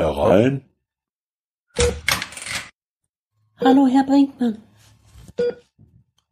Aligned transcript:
Herein? 0.00 0.64
Hallo, 3.60 3.86
Herr 3.86 4.04
Brinkmann. 4.04 4.62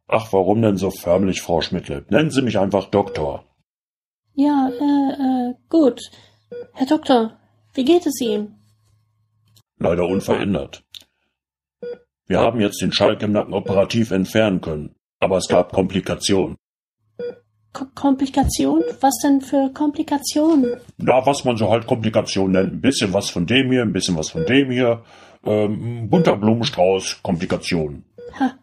Ach, 0.07 0.33
warum 0.33 0.61
denn 0.61 0.77
so 0.77 0.89
förmlich, 0.89 1.41
Frau 1.41 1.61
Schmidtleib? 1.61 2.09
Nennen 2.09 2.31
Sie 2.31 2.41
mich 2.41 2.57
einfach 2.57 2.85
Doktor. 2.85 3.45
Ja, 4.33 4.69
äh, 4.69 5.51
äh, 5.51 5.53
gut. 5.69 6.01
Herr 6.73 6.87
Doktor, 6.87 7.39
wie 7.75 7.85
geht 7.85 8.05
es 8.07 8.19
Ihnen? 8.19 8.55
Leider 9.77 10.07
unverändert. 10.07 10.83
Wir 12.25 12.39
haben 12.39 12.59
jetzt 12.59 12.81
den 12.81 12.91
Schalk 12.91 13.21
im 13.21 13.31
Nacken 13.31 13.53
operativ 13.53 14.11
entfernen 14.11 14.61
können, 14.61 14.95
aber 15.19 15.37
es 15.37 15.47
gab 15.47 15.71
Komplikationen. 15.73 16.57
K 17.73 17.85
Komplikationen? 17.93 18.83
Was 18.99 19.13
denn 19.23 19.41
für 19.41 19.71
Komplikationen? 19.73 20.77
Na, 20.97 21.25
was 21.25 21.45
man 21.45 21.57
so 21.57 21.69
halt 21.69 21.85
Komplikationen 21.85 22.51
nennt. 22.51 22.73
Ein 22.73 22.81
bisschen 22.81 23.13
was 23.13 23.29
von 23.29 23.45
dem 23.45 23.71
hier, 23.71 23.83
ein 23.83 23.93
bisschen 23.93 24.17
was 24.17 24.29
von 24.29 24.45
dem 24.45 24.71
hier. 24.71 25.03
Ähm, 25.45 26.09
bunter 26.09 26.35
Blumenstrauß, 26.35 27.19
Komplikationen. 27.21 28.05
Ha, 28.39 28.53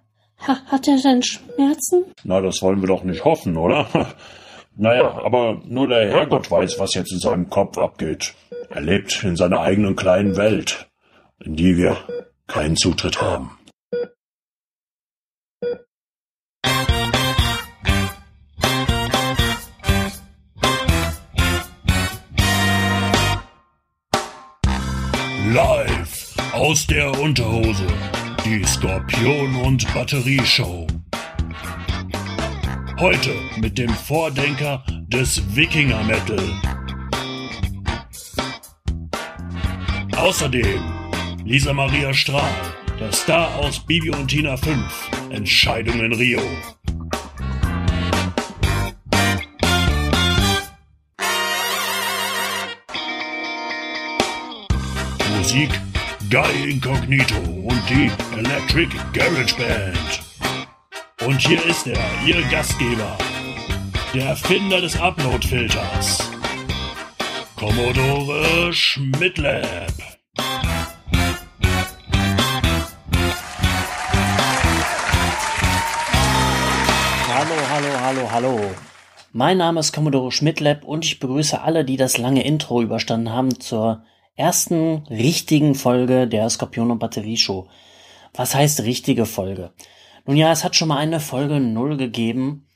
ha, 0.46 0.56
hat 0.66 0.88
er 0.88 0.98
denn 0.98 1.22
Schmerzen? 1.22 2.04
Na, 2.24 2.40
das 2.40 2.60
wollen 2.62 2.80
wir 2.80 2.88
doch 2.88 3.04
nicht 3.04 3.24
hoffen, 3.24 3.56
oder? 3.56 3.86
naja, 4.76 5.18
aber 5.24 5.62
nur 5.64 5.88
der 5.88 6.10
Herrgott 6.10 6.50
weiß, 6.50 6.78
was 6.78 6.94
jetzt 6.94 7.12
in 7.12 7.20
seinem 7.20 7.48
Kopf 7.48 7.78
abgeht. 7.78 8.34
Er 8.68 8.80
lebt 8.80 9.22
in 9.22 9.36
seiner 9.36 9.60
eigenen 9.60 9.96
kleinen 9.96 10.36
Welt, 10.36 10.88
in 11.42 11.56
die 11.56 11.76
wir 11.76 11.96
keinen 12.46 12.76
Zutritt 12.76 13.22
haben. 13.22 13.56
Live 25.56 26.34
aus 26.52 26.86
der 26.86 27.18
Unterhose. 27.18 27.86
Die 28.44 28.62
Skorpion 28.66 29.56
und 29.64 29.86
Batterieshow. 29.94 30.86
Heute 33.00 33.30
mit 33.58 33.78
dem 33.78 33.88
Vordenker 33.88 34.84
des 35.08 35.56
Wikinger 35.56 36.04
Metal. 36.04 36.42
Außerdem 40.18 40.82
Lisa 41.46 41.72
Maria 41.72 42.12
Strahl, 42.12 42.52
der 43.00 43.12
Star 43.12 43.56
aus 43.56 43.80
Bibi 43.80 44.10
und 44.10 44.28
Tina 44.28 44.58
5, 44.58 45.10
Entscheidung 45.30 46.00
in 46.00 46.12
Rio. 46.12 46.42
Musik 55.56 55.80
Guy 56.28 56.70
Incognito 56.70 57.38
und 57.38 57.80
die 57.88 58.10
Electric 58.36 58.90
Garage 59.14 59.56
Band. 59.56 60.20
Und 61.26 61.40
hier 61.40 61.64
ist 61.64 61.86
er, 61.86 61.98
Ihr 62.26 62.42
Gastgeber, 62.50 63.16
der 64.12 64.26
Erfinder 64.26 64.82
des 64.82 65.00
Upload-Filters, 65.00 66.30
Commodore 67.56 68.70
Schmidtlab. 68.70 69.94
Hallo, 77.34 77.54
hallo, 77.70 78.00
hallo, 78.02 78.30
hallo. 78.30 78.60
Mein 79.32 79.56
Name 79.56 79.80
ist 79.80 79.94
Commodore 79.94 80.32
Schmidtlab 80.32 80.84
und 80.84 81.06
ich 81.06 81.18
begrüße 81.18 81.62
alle, 81.62 81.86
die 81.86 81.96
das 81.96 82.18
lange 82.18 82.44
Intro 82.44 82.82
überstanden 82.82 83.32
haben 83.32 83.58
zur 83.58 84.02
ersten 84.36 85.06
richtigen 85.08 85.74
Folge 85.74 86.28
der 86.28 86.48
Skorpion 86.50 86.90
und 86.90 86.98
Batterie 86.98 87.38
Show. 87.38 87.68
Was 88.34 88.54
heißt 88.54 88.82
richtige 88.82 89.24
Folge? 89.24 89.72
Nun 90.26 90.36
ja, 90.36 90.52
es 90.52 90.62
hat 90.62 90.76
schon 90.76 90.88
mal 90.88 90.98
eine 90.98 91.20
Folge 91.20 91.58
null 91.58 91.96
gegeben. 91.96 92.66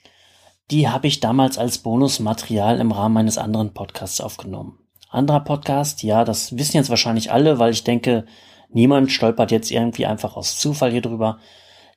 Die 0.70 0.88
habe 0.88 1.06
ich 1.06 1.20
damals 1.20 1.58
als 1.58 1.78
Bonusmaterial 1.78 2.80
im 2.80 2.92
Rahmen 2.92 3.14
meines 3.14 3.36
anderen 3.36 3.74
Podcasts 3.74 4.20
aufgenommen. 4.20 4.78
Anderer 5.10 5.40
Podcast, 5.40 6.02
ja, 6.02 6.24
das 6.24 6.56
wissen 6.56 6.76
jetzt 6.76 6.88
wahrscheinlich 6.88 7.32
alle, 7.32 7.58
weil 7.58 7.72
ich 7.72 7.84
denke, 7.84 8.24
niemand 8.70 9.10
stolpert 9.10 9.50
jetzt 9.50 9.70
irgendwie 9.70 10.06
einfach 10.06 10.36
aus 10.36 10.58
Zufall 10.58 10.92
hier 10.92 11.02
drüber. 11.02 11.38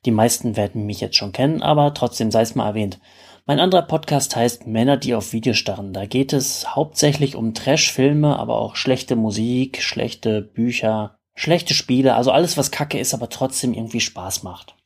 Die 0.04 0.10
meisten 0.10 0.56
werden 0.56 0.84
mich 0.84 1.00
jetzt 1.00 1.16
schon 1.16 1.32
kennen, 1.32 1.62
aber 1.62 1.94
trotzdem 1.94 2.30
sei 2.30 2.42
es 2.42 2.54
mal 2.54 2.66
erwähnt. 2.66 2.98
Mein 3.46 3.60
anderer 3.60 3.82
Podcast 3.82 4.36
heißt 4.36 4.66
Männer, 4.66 4.96
die 4.96 5.14
auf 5.14 5.34
Video 5.34 5.52
starren. 5.52 5.92
Da 5.92 6.06
geht 6.06 6.32
es 6.32 6.74
hauptsächlich 6.74 7.36
um 7.36 7.52
Trash-Filme, 7.52 8.38
aber 8.38 8.58
auch 8.58 8.74
schlechte 8.74 9.16
Musik, 9.16 9.82
schlechte 9.82 10.40
Bücher, 10.40 11.18
schlechte 11.34 11.74
Spiele, 11.74 12.14
also 12.14 12.30
alles, 12.30 12.56
was 12.56 12.70
kacke 12.70 12.98
ist, 12.98 13.12
aber 13.12 13.28
trotzdem 13.28 13.74
irgendwie 13.74 14.00
Spaß 14.00 14.44
macht. 14.44 14.76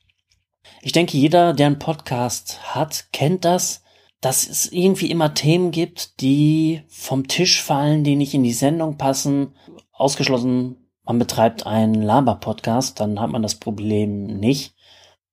Ich 0.81 0.91
denke, 0.91 1.17
jeder, 1.17 1.53
der 1.53 1.67
einen 1.67 1.79
Podcast 1.79 2.75
hat, 2.75 3.05
kennt 3.13 3.45
das, 3.45 3.81
dass 4.19 4.45
es 4.45 4.69
irgendwie 4.69 5.09
immer 5.09 5.33
Themen 5.33 5.71
gibt, 5.71 6.19
die 6.19 6.81
vom 6.89 7.29
Tisch 7.29 7.63
fallen, 7.63 8.03
die 8.03 8.17
nicht 8.17 8.33
in 8.33 8.43
die 8.43 8.51
Sendung 8.51 8.97
passen. 8.97 9.55
Ausgeschlossen, 9.93 10.89
man 11.05 11.17
betreibt 11.17 11.65
einen 11.65 12.01
Laber-Podcast, 12.01 12.99
dann 12.99 13.21
hat 13.21 13.29
man 13.29 13.41
das 13.41 13.55
Problem 13.55 14.25
nicht 14.25 14.73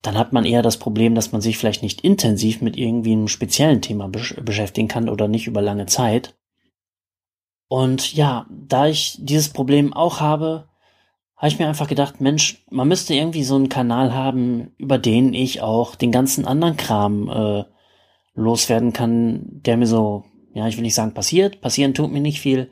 dann 0.02 0.16
hat 0.16 0.32
man 0.32 0.44
eher 0.44 0.62
das 0.62 0.78
Problem, 0.78 1.14
dass 1.14 1.32
man 1.32 1.40
sich 1.40 1.58
vielleicht 1.58 1.82
nicht 1.82 2.02
intensiv 2.02 2.60
mit 2.60 2.76
irgendwie 2.76 3.12
einem 3.12 3.28
speziellen 3.28 3.82
Thema 3.82 4.08
besch 4.08 4.34
beschäftigen 4.42 4.88
kann 4.88 5.08
oder 5.08 5.28
nicht 5.28 5.46
über 5.46 5.62
lange 5.62 5.86
Zeit. 5.86 6.34
Und 7.68 8.14
ja, 8.14 8.46
da 8.50 8.86
ich 8.86 9.18
dieses 9.20 9.48
Problem 9.48 9.92
auch 9.92 10.20
habe, 10.20 10.68
habe 11.36 11.48
ich 11.48 11.58
mir 11.58 11.68
einfach 11.68 11.88
gedacht, 11.88 12.20
Mensch, 12.20 12.64
man 12.70 12.88
müsste 12.88 13.14
irgendwie 13.14 13.44
so 13.44 13.56
einen 13.56 13.68
Kanal 13.68 14.14
haben, 14.14 14.72
über 14.78 14.98
den 14.98 15.34
ich 15.34 15.60
auch 15.60 15.94
den 15.94 16.12
ganzen 16.12 16.46
anderen 16.46 16.76
Kram 16.76 17.28
äh, 17.28 17.64
loswerden 18.34 18.92
kann, 18.92 19.42
der 19.46 19.76
mir 19.76 19.86
so, 19.86 20.24
ja, 20.54 20.66
ich 20.68 20.76
will 20.76 20.82
nicht 20.82 20.94
sagen 20.94 21.14
passiert, 21.14 21.60
passieren 21.60 21.94
tut 21.94 22.12
mir 22.12 22.20
nicht 22.20 22.40
viel, 22.40 22.70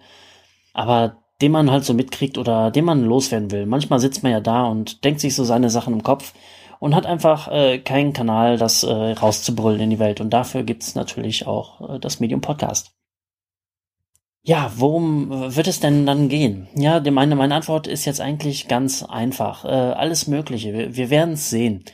aber 0.72 1.18
den 1.42 1.52
man 1.52 1.70
halt 1.70 1.84
so 1.84 1.92
mitkriegt 1.92 2.38
oder 2.38 2.70
den 2.70 2.84
man 2.84 3.04
loswerden 3.04 3.50
will. 3.50 3.66
Manchmal 3.66 3.98
sitzt 3.98 4.22
man 4.22 4.32
ja 4.32 4.40
da 4.40 4.64
und 4.64 5.04
denkt 5.04 5.20
sich 5.20 5.34
so 5.34 5.44
seine 5.44 5.68
Sachen 5.68 5.92
im 5.92 6.02
Kopf 6.02 6.32
und 6.80 6.94
hat 6.94 7.06
einfach 7.06 7.50
äh, 7.50 7.78
keinen 7.78 8.12
Kanal, 8.12 8.58
das 8.58 8.82
äh, 8.82 8.92
rauszubrüllen 8.92 9.80
in 9.80 9.90
die 9.90 9.98
Welt. 9.98 10.20
Und 10.20 10.30
dafür 10.30 10.62
gibt's 10.62 10.94
natürlich 10.94 11.46
auch 11.46 11.96
äh, 11.96 11.98
das 11.98 12.20
Medium 12.20 12.40
Podcast. 12.40 12.94
Ja, 14.46 14.70
worum 14.76 15.32
äh, 15.32 15.56
wird 15.56 15.68
es 15.68 15.80
denn 15.80 16.04
dann 16.04 16.28
gehen? 16.28 16.68
Ja, 16.74 17.00
meine, 17.10 17.34
meine 17.34 17.54
Antwort 17.54 17.86
ist 17.86 18.04
jetzt 18.04 18.20
eigentlich 18.20 18.68
ganz 18.68 19.02
einfach. 19.02 19.64
Äh, 19.64 19.68
alles 19.68 20.26
Mögliche. 20.26 20.74
Wir, 20.74 20.96
wir 20.96 21.08
werden 21.08 21.34
es 21.34 21.48
sehen. 21.48 21.84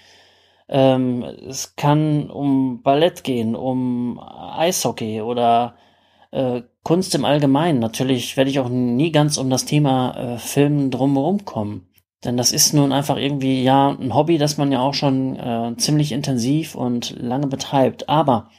Ähm, 0.69 1.23
es 1.23 1.77
kann 1.77 2.29
um 2.31 2.83
Ballett 2.83 3.23
gehen, 3.25 3.55
um 3.55 4.21
Eishockey 4.21 5.21
oder 5.21 5.75
äh, 6.33 6.63
Kunst 6.83 7.15
im 7.15 7.25
Allgemeinen. 7.25 7.79
Natürlich 7.79 8.37
werde 8.37 8.51
ich 8.51 8.59
auch 8.59 8.69
nie 8.69 9.13
ganz 9.13 9.37
um 9.37 9.51
das 9.51 9.65
Thema 9.65 10.17
äh, 10.17 10.39
Filmen 10.39 10.91
drumherum 10.91 11.45
kommen. 11.45 11.90
Denn 12.25 12.37
das 12.37 12.53
ist 12.53 12.75
nun 12.75 12.93
einfach 12.93 13.17
irgendwie 13.17 13.63
ja 13.63 13.91
ein 13.91 14.15
Hobby, 14.15 14.37
das 14.37 14.59
man 14.59 14.71
ja 14.71 14.81
auch 14.81 14.95
schon 14.95 15.37
äh, 15.37 15.75
ziemlich 15.79 16.13
intensiv 16.13 16.75
und 16.75 17.19
lange 17.19 17.47
betreibt. 17.47 18.09
Aber 18.09 18.51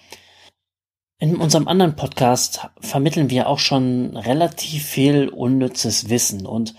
in 1.19 1.35
unserem 1.35 1.67
anderen 1.67 1.95
Podcast 1.95 2.67
vermitteln 2.79 3.29
wir 3.29 3.47
auch 3.47 3.59
schon 3.59 4.17
relativ 4.17 4.83
viel 4.83 5.29
unnützes 5.29 6.09
Wissen. 6.09 6.47
Und 6.47 6.73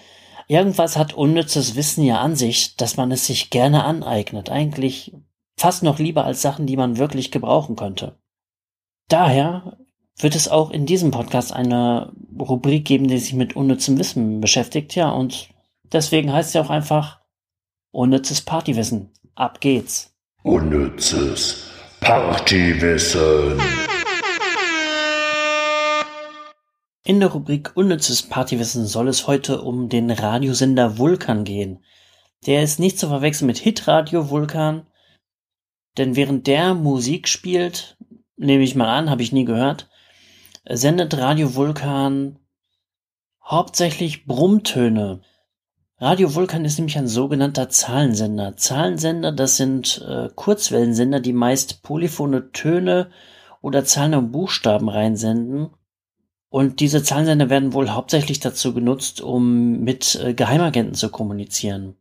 irgendwas 0.48 0.96
hat 0.96 1.14
unnützes 1.14 1.76
Wissen 1.76 2.04
ja 2.04 2.20
an 2.20 2.34
sich, 2.34 2.74
dass 2.74 2.96
man 2.96 3.12
es 3.12 3.26
sich 3.26 3.50
gerne 3.50 3.84
aneignet. 3.84 4.50
Eigentlich 4.50 5.14
fast 5.56 5.84
noch 5.84 6.00
lieber 6.00 6.24
als 6.24 6.42
Sachen, 6.42 6.66
die 6.66 6.76
man 6.76 6.98
wirklich 6.98 7.30
gebrauchen 7.30 7.76
könnte. 7.76 8.18
Daher 9.08 9.78
wird 10.18 10.34
es 10.34 10.48
auch 10.48 10.72
in 10.72 10.86
diesem 10.86 11.12
Podcast 11.12 11.52
eine 11.52 12.12
Rubrik 12.36 12.84
geben, 12.84 13.06
die 13.06 13.18
sich 13.18 13.34
mit 13.34 13.54
unnützem 13.54 13.96
Wissen 13.98 14.40
beschäftigt. 14.40 14.96
Ja, 14.96 15.10
und 15.12 15.50
Deswegen 15.92 16.32
heißt 16.32 16.48
es 16.48 16.54
ja 16.54 16.62
auch 16.62 16.70
einfach 16.70 17.20
unnützes 17.90 18.40
Partywissen. 18.40 19.12
Ab 19.34 19.60
geht's. 19.60 20.14
Unnützes 20.42 21.70
Partywissen. 22.00 23.60
In 27.04 27.20
der 27.20 27.30
Rubrik 27.30 27.72
Unnützes 27.74 28.22
Partywissen 28.22 28.86
soll 28.86 29.08
es 29.08 29.26
heute 29.26 29.60
um 29.60 29.88
den 29.88 30.10
Radiosender 30.10 30.98
Vulkan 30.98 31.44
gehen. 31.44 31.84
Der 32.46 32.62
ist 32.62 32.78
nicht 32.78 32.98
zu 32.98 33.08
verwechseln 33.08 33.46
mit 33.46 33.58
Hitradio 33.58 34.30
Vulkan, 34.30 34.86
denn 35.98 36.16
während 36.16 36.46
der 36.46 36.74
Musik 36.74 37.28
spielt, 37.28 37.96
nehme 38.36 38.64
ich 38.64 38.74
mal 38.74 38.88
an, 38.88 39.10
habe 39.10 39.22
ich 39.22 39.32
nie 39.32 39.44
gehört, 39.44 39.90
sendet 40.68 41.16
Radio 41.18 41.54
Vulkan 41.54 42.38
hauptsächlich 43.44 44.24
Brummtöne. 44.24 45.22
Radio 46.02 46.34
Vulkan 46.34 46.64
ist 46.64 46.78
nämlich 46.78 46.98
ein 46.98 47.06
sogenannter 47.06 47.68
Zahlensender. 47.68 48.56
Zahlensender, 48.56 49.30
das 49.30 49.56
sind 49.56 50.04
äh, 50.04 50.30
Kurzwellensender, 50.34 51.20
die 51.20 51.32
meist 51.32 51.84
polyphone 51.84 52.50
Töne 52.52 53.12
oder 53.60 53.84
Zahlen 53.84 54.16
und 54.16 54.32
Buchstaben 54.32 54.88
reinsenden. 54.88 55.70
Und 56.48 56.80
diese 56.80 57.04
Zahlensender 57.04 57.50
werden 57.50 57.72
wohl 57.72 57.90
hauptsächlich 57.90 58.40
dazu 58.40 58.74
genutzt, 58.74 59.20
um 59.20 59.78
mit 59.78 60.16
äh, 60.16 60.34
Geheimagenten 60.34 60.94
zu 60.94 61.08
kommunizieren. 61.08 61.94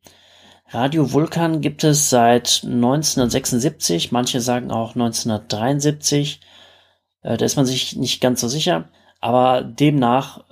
Radio 0.69 1.13
Vulkan 1.13 1.61
gibt 1.61 1.83
es 1.83 2.09
seit 2.09 2.63
1976, 2.63 4.11
manche 4.11 4.41
sagen 4.41 4.71
auch 4.71 4.95
1973. 4.95 6.41
Äh, 7.21 7.37
da 7.37 7.45
ist 7.45 7.55
man 7.55 7.67
sich 7.67 7.95
nicht 7.97 8.19
ganz 8.19 8.41
so 8.41 8.47
sicher, 8.47 8.89
aber 9.19 9.61
demnach 9.61 10.43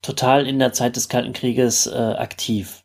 total 0.00 0.46
in 0.46 0.58
der 0.58 0.72
Zeit 0.72 0.96
des 0.96 1.10
Kalten 1.10 1.34
Krieges 1.34 1.86
äh, 1.86 1.92
aktiv. 1.92 2.84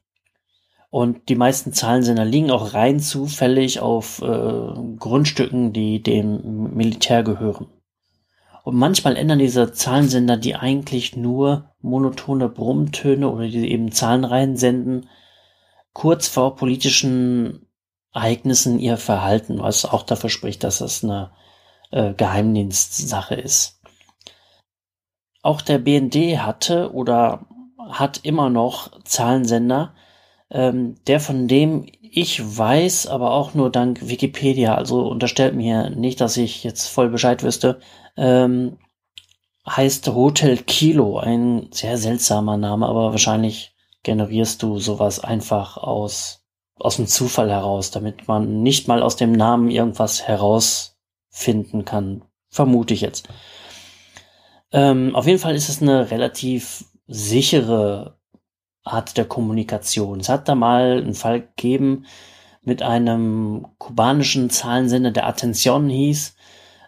Und 0.91 1.29
die 1.29 1.35
meisten 1.35 1.71
Zahlensender 1.71 2.25
liegen 2.25 2.51
auch 2.51 2.73
rein 2.73 2.99
zufällig 2.99 3.79
auf 3.79 4.21
äh, 4.21 4.95
Grundstücken, 4.99 5.71
die 5.71 6.03
dem 6.03 6.75
Militär 6.75 7.23
gehören. 7.23 7.67
Und 8.65 8.75
manchmal 8.75 9.15
ändern 9.15 9.39
diese 9.39 9.71
Zahlensender, 9.71 10.35
die 10.35 10.55
eigentlich 10.55 11.15
nur 11.15 11.71
monotone 11.79 12.49
Brummtöne 12.49 13.29
oder 13.29 13.47
die 13.47 13.71
eben 13.71 13.93
Zahlenreihen 13.93 14.57
senden, 14.57 15.07
kurz 15.93 16.27
vor 16.27 16.57
politischen 16.57 17.67
Ereignissen 18.13 18.77
ihr 18.77 18.97
Verhalten, 18.97 19.59
was 19.59 19.85
auch 19.85 20.03
dafür 20.03 20.29
spricht, 20.29 20.65
dass 20.65 20.79
das 20.79 21.05
eine 21.05 21.31
äh, 21.91 22.13
Geheimdienstsache 22.13 23.35
ist. 23.35 23.81
Auch 25.41 25.61
der 25.61 25.79
BND 25.79 26.39
hatte 26.39 26.93
oder 26.93 27.47
hat 27.89 28.19
immer 28.23 28.49
noch 28.49 29.01
Zahlensender, 29.05 29.95
ähm, 30.51 30.95
der 31.07 31.19
von 31.19 31.47
dem 31.47 31.85
ich 32.13 32.57
weiß, 32.57 33.07
aber 33.07 33.31
auch 33.31 33.53
nur 33.53 33.71
dank 33.71 34.07
Wikipedia, 34.07 34.75
also 34.75 35.07
unterstellt 35.07 35.55
mir 35.55 35.89
nicht, 35.91 36.19
dass 36.19 36.35
ich 36.35 36.63
jetzt 36.63 36.87
voll 36.87 37.09
Bescheid 37.09 37.41
wüsste, 37.41 37.79
ähm, 38.17 38.77
heißt 39.65 40.07
Hotel 40.07 40.57
Kilo, 40.57 41.19
ein 41.19 41.69
sehr 41.71 41.97
seltsamer 41.97 42.57
Name, 42.57 42.87
aber 42.87 43.11
wahrscheinlich 43.11 43.73
generierst 44.03 44.61
du 44.61 44.77
sowas 44.79 45.21
einfach 45.21 45.77
aus, 45.77 46.43
aus 46.75 46.97
dem 46.97 47.07
Zufall 47.07 47.49
heraus, 47.49 47.91
damit 47.91 48.27
man 48.27 48.61
nicht 48.61 48.89
mal 48.89 49.01
aus 49.03 49.15
dem 49.15 49.31
Namen 49.31 49.69
irgendwas 49.69 50.23
herausfinden 50.23 51.85
kann. 51.85 52.23
Vermute 52.49 52.93
ich 52.93 53.01
jetzt. 53.01 53.29
Ähm, 54.73 55.15
auf 55.15 55.27
jeden 55.27 55.39
Fall 55.39 55.55
ist 55.55 55.69
es 55.69 55.81
eine 55.81 56.11
relativ 56.11 56.85
sichere 57.07 58.17
Art 58.83 59.17
der 59.17 59.25
Kommunikation. 59.25 60.19
Es 60.19 60.29
hat 60.29 60.47
da 60.47 60.55
mal 60.55 60.97
einen 60.97 61.13
Fall 61.13 61.41
gegeben 61.41 62.05
mit 62.63 62.81
einem 62.81 63.67
kubanischen 63.77 64.49
Zahlensender, 64.49 65.11
der 65.11 65.27
Attention 65.27 65.89
hieß, 65.89 66.35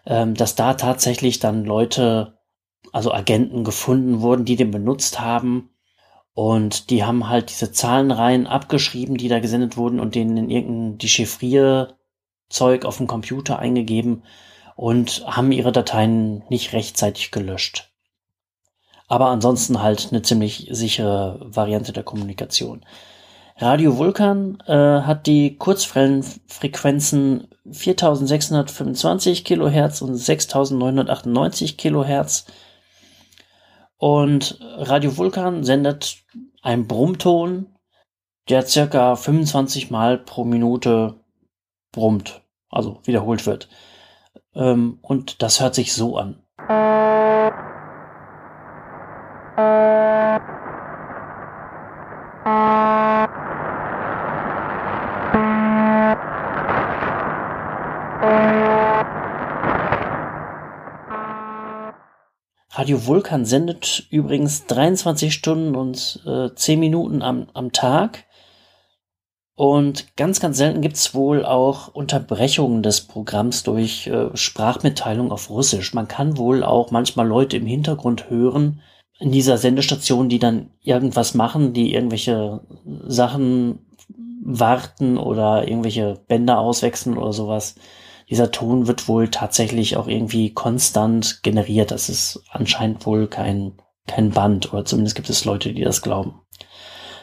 ähm, 0.06 0.34
dass 0.34 0.54
da 0.54 0.74
tatsächlich 0.74 1.40
dann 1.40 1.64
Leute, 1.64 2.38
also 2.92 3.12
Agenten 3.12 3.64
gefunden 3.64 4.20
wurden, 4.20 4.44
die 4.44 4.56
den 4.56 4.70
benutzt 4.70 5.20
haben. 5.20 5.70
Und 6.32 6.90
die 6.90 7.04
haben 7.04 7.28
halt 7.28 7.50
diese 7.50 7.70
Zahlenreihen 7.70 8.46
abgeschrieben, 8.46 9.16
die 9.16 9.28
da 9.28 9.38
gesendet 9.38 9.76
wurden 9.76 10.00
und 10.00 10.16
denen 10.16 10.36
in 10.36 10.50
irgendein 10.50 10.98
Dechiffrierzeug 10.98 12.84
auf 12.84 12.96
dem 12.96 13.06
Computer 13.06 13.58
eingegeben 13.58 14.24
und 14.76 15.24
haben 15.26 15.52
ihre 15.52 15.70
Dateien 15.70 16.42
nicht 16.48 16.72
rechtzeitig 16.72 17.30
gelöscht. 17.30 17.93
Aber 19.06 19.28
ansonsten 19.28 19.82
halt 19.82 20.08
eine 20.10 20.22
ziemlich 20.22 20.68
sichere 20.70 21.38
Variante 21.40 21.92
der 21.92 22.04
Kommunikation. 22.04 22.84
Radio 23.56 23.98
Vulkan 23.98 24.58
äh, 24.66 24.72
hat 24.72 25.26
die 25.26 25.56
Kurzwellenfrequenzen 25.56 27.48
4625 27.70 29.44
Kilohertz 29.44 30.02
und 30.02 30.16
6998 30.16 31.76
Kilohertz. 31.76 32.46
Und 33.96 34.58
Radio 34.60 35.16
Vulkan 35.16 35.62
sendet 35.62 36.24
einen 36.62 36.88
Brummton, 36.88 37.76
der 38.48 38.66
circa 38.66 39.14
25 39.14 39.90
Mal 39.90 40.18
pro 40.18 40.44
Minute 40.44 41.20
brummt, 41.92 42.42
also 42.70 43.00
wiederholt 43.04 43.46
wird. 43.46 43.68
Ähm, 44.54 44.98
und 45.00 45.42
das 45.42 45.60
hört 45.60 45.74
sich 45.74 45.92
so 45.92 46.16
an. 46.16 46.43
Radio 62.84 63.06
Vulkan 63.06 63.46
sendet 63.46 64.06
übrigens 64.10 64.66
23 64.66 65.32
Stunden 65.32 65.74
und 65.74 66.20
äh, 66.26 66.54
10 66.54 66.78
Minuten 66.78 67.22
am, 67.22 67.46
am 67.54 67.72
Tag. 67.72 68.26
Und 69.54 70.14
ganz, 70.18 70.38
ganz 70.38 70.58
selten 70.58 70.82
gibt's 70.82 71.14
wohl 71.14 71.46
auch 71.46 71.88
Unterbrechungen 71.88 72.82
des 72.82 73.00
Programms 73.00 73.62
durch 73.62 74.06
äh, 74.08 74.36
Sprachmitteilung 74.36 75.32
auf 75.32 75.48
Russisch. 75.48 75.94
Man 75.94 76.08
kann 76.08 76.36
wohl 76.36 76.62
auch 76.62 76.90
manchmal 76.90 77.26
Leute 77.26 77.56
im 77.56 77.64
Hintergrund 77.64 78.28
hören 78.28 78.82
in 79.18 79.32
dieser 79.32 79.56
Sendestation, 79.56 80.28
die 80.28 80.38
dann 80.38 80.68
irgendwas 80.82 81.32
machen, 81.32 81.72
die 81.72 81.94
irgendwelche 81.94 82.60
Sachen 83.06 83.78
warten 84.44 85.16
oder 85.16 85.66
irgendwelche 85.66 86.20
Bänder 86.28 86.58
auswechseln 86.58 87.16
oder 87.16 87.32
sowas. 87.32 87.76
Dieser 88.30 88.50
Ton 88.50 88.86
wird 88.86 89.08
wohl 89.08 89.28
tatsächlich 89.28 89.96
auch 89.96 90.08
irgendwie 90.08 90.52
konstant 90.52 91.42
generiert. 91.42 91.90
Das 91.90 92.08
ist 92.08 92.42
anscheinend 92.50 93.04
wohl 93.06 93.28
kein, 93.28 93.80
kein 94.06 94.30
Band 94.30 94.72
oder 94.72 94.84
zumindest 94.84 95.16
gibt 95.16 95.30
es 95.30 95.44
Leute, 95.44 95.72
die 95.72 95.84
das 95.84 96.02
glauben. 96.02 96.40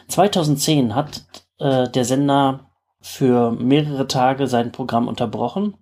2010 0.08 0.94
hat 0.94 1.24
äh, 1.58 1.88
der 1.88 2.04
Sender 2.04 2.70
für 3.00 3.50
mehrere 3.50 4.06
Tage 4.06 4.46
sein 4.46 4.72
Programm 4.72 5.08
unterbrochen. 5.08 5.74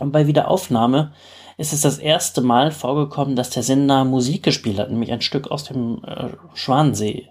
Und 0.00 0.12
bei 0.12 0.26
Wiederaufnahme 0.26 1.12
ist 1.56 1.72
es 1.72 1.82
das 1.82 1.98
erste 1.98 2.40
Mal 2.40 2.72
vorgekommen, 2.72 3.36
dass 3.36 3.50
der 3.50 3.62
Sender 3.62 4.04
Musik 4.04 4.42
gespielt 4.42 4.78
hat, 4.78 4.90
nämlich 4.90 5.12
ein 5.12 5.20
Stück 5.20 5.50
aus 5.50 5.64
dem 5.64 6.02
äh, 6.04 6.30
Schwansee. 6.54 7.28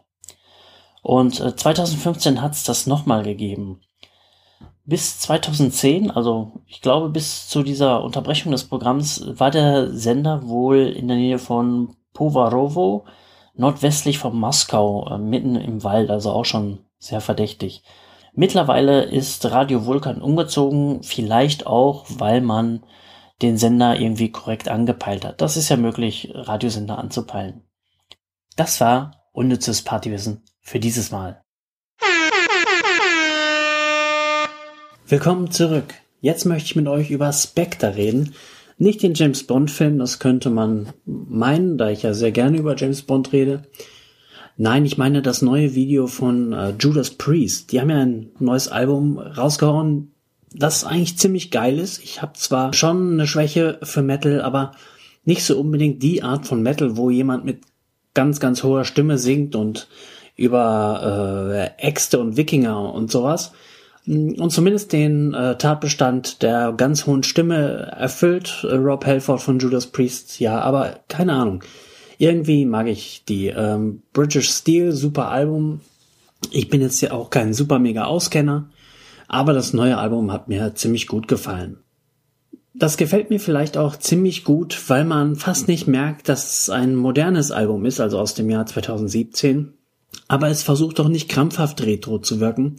Und 1.01 1.39
äh, 1.41 1.55
2015 1.55 2.41
hat 2.41 2.53
es 2.53 2.63
das 2.63 2.87
nochmal 2.87 3.23
gegeben. 3.23 3.81
Bis 4.85 5.17
2010, 5.19 6.11
also 6.11 6.61
ich 6.67 6.81
glaube 6.81 7.09
bis 7.09 7.47
zu 7.47 7.63
dieser 7.63 8.03
Unterbrechung 8.03 8.51
des 8.51 8.65
Programms, 8.65 9.23
war 9.27 9.49
der 9.49 9.91
Sender 9.91 10.47
wohl 10.47 10.87
in 10.87 11.07
der 11.07 11.15
Nähe 11.15 11.39
von 11.39 11.95
Povarovo, 12.11 13.05
nordwestlich 13.55 14.19
von 14.19 14.37
Moskau, 14.37 15.07
äh, 15.09 15.17
mitten 15.17 15.55
im 15.55 15.83
Wald, 15.83 16.09
also 16.09 16.31
auch 16.31 16.43
schon 16.43 16.79
sehr 16.97 17.21
verdächtig. 17.21 17.83
Mittlerweile 18.33 19.03
ist 19.03 19.45
Radio 19.51 19.85
Vulkan 19.85 20.21
umgezogen, 20.21 21.03
vielleicht 21.03 21.67
auch, 21.67 22.05
weil 22.09 22.41
man 22.41 22.83
den 23.41 23.57
Sender 23.57 23.99
irgendwie 23.99 24.31
korrekt 24.31 24.69
angepeilt 24.69 25.23
hat. 25.23 25.41
Das 25.41 25.55
ist 25.55 25.69
ja 25.69 25.77
möglich, 25.77 26.31
Radiosender 26.33 26.97
anzupeilen. 26.97 27.63
Das 28.55 28.81
war 28.81 29.23
unnützes 29.31 29.83
Partywissen 29.83 30.43
für 30.61 30.79
dieses 30.79 31.11
Mal. 31.11 31.42
Willkommen 35.13 35.51
zurück. 35.51 35.93
Jetzt 36.21 36.45
möchte 36.45 36.65
ich 36.65 36.75
mit 36.75 36.87
euch 36.87 37.11
über 37.11 37.31
Spectre 37.31 37.95
reden. 37.95 38.33
Nicht 38.79 39.03
den 39.03 39.13
James 39.13 39.43
Bond 39.43 39.69
Film, 39.69 39.99
das 39.99 40.17
könnte 40.17 40.49
man 40.49 40.87
meinen, 41.05 41.77
da 41.77 41.91
ich 41.91 42.01
ja 42.01 42.15
sehr 42.15 42.31
gerne 42.31 42.57
über 42.57 42.75
James 42.75 43.03
Bond 43.03 43.31
rede. 43.31 43.61
Nein, 44.57 44.85
ich 44.85 44.97
meine 44.97 45.21
das 45.21 45.43
neue 45.43 45.75
Video 45.75 46.07
von 46.07 46.51
äh, 46.51 46.73
Judas 46.79 47.11
Priest. 47.11 47.71
Die 47.71 47.79
haben 47.79 47.91
ja 47.91 47.99
ein 47.99 48.31
neues 48.39 48.69
Album 48.69 49.19
rausgehauen, 49.19 50.13
das 50.51 50.83
eigentlich 50.83 51.19
ziemlich 51.19 51.51
geil 51.51 51.77
ist. 51.77 52.03
Ich 52.03 52.23
habe 52.23 52.33
zwar 52.33 52.73
schon 52.73 53.13
eine 53.13 53.27
Schwäche 53.27 53.77
für 53.83 54.01
Metal, 54.01 54.41
aber 54.41 54.71
nicht 55.25 55.43
so 55.43 55.59
unbedingt 55.59 56.01
die 56.01 56.23
Art 56.23 56.47
von 56.47 56.63
Metal, 56.63 56.97
wo 56.97 57.11
jemand 57.11 57.45
mit 57.45 57.59
ganz, 58.15 58.39
ganz 58.39 58.63
hoher 58.63 58.83
Stimme 58.83 59.19
singt 59.19 59.55
und 59.55 59.89
über 60.35 61.69
äh, 61.77 61.87
Äxte 61.87 62.17
und 62.17 62.35
Wikinger 62.35 62.91
und 62.91 63.11
sowas. 63.11 63.51
Und 64.05 64.51
zumindest 64.51 64.91
den 64.91 65.33
äh, 65.33 65.57
Tatbestand 65.57 66.41
der 66.41 66.73
ganz 66.75 67.05
hohen 67.05 67.23
Stimme 67.23 67.93
erfüllt 67.97 68.65
äh, 68.67 68.75
Rob 68.75 69.05
Halford 69.05 69.41
von 69.41 69.59
Judas 69.59 69.87
Priest, 69.87 70.39
ja, 70.41 70.59
aber 70.59 70.99
keine 71.07 71.33
Ahnung. 71.33 71.63
Irgendwie 72.17 72.65
mag 72.65 72.87
ich 72.87 73.23
die. 73.27 73.47
Ähm, 73.47 74.01
British 74.11 74.49
Steel, 74.49 74.91
super 74.91 75.29
Album. 75.29 75.81
Ich 76.51 76.69
bin 76.69 76.81
jetzt 76.81 76.99
ja 77.01 77.11
auch 77.11 77.29
kein 77.29 77.53
super 77.53 77.79
mega 77.79 78.03
Auskenner, 78.03 78.69
aber 79.27 79.53
das 79.53 79.73
neue 79.73 79.97
Album 79.97 80.31
hat 80.31 80.49
mir 80.49 80.75
ziemlich 80.75 81.07
gut 81.07 81.29
gefallen. 81.29 81.77
Das 82.73 82.97
gefällt 82.97 83.29
mir 83.29 83.39
vielleicht 83.39 83.77
auch 83.77 83.95
ziemlich 83.95 84.43
gut, 84.43 84.77
weil 84.89 85.05
man 85.05 85.35
fast 85.35 85.67
nicht 85.67 85.87
merkt, 85.87 86.27
dass 86.27 86.63
es 86.63 86.69
ein 86.69 86.95
modernes 86.95 87.51
Album 87.51 87.85
ist, 87.85 88.01
also 88.01 88.19
aus 88.19 88.33
dem 88.33 88.49
Jahr 88.49 88.65
2017. 88.65 89.73
Aber 90.27 90.49
es 90.49 90.63
versucht 90.63 90.99
doch 90.99 91.07
nicht 91.07 91.29
krampfhaft 91.29 91.83
retro 91.83 92.17
zu 92.19 92.39
wirken. 92.39 92.77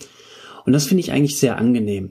Und 0.64 0.72
das 0.72 0.86
finde 0.86 1.00
ich 1.00 1.12
eigentlich 1.12 1.38
sehr 1.38 1.58
angenehm. 1.58 2.10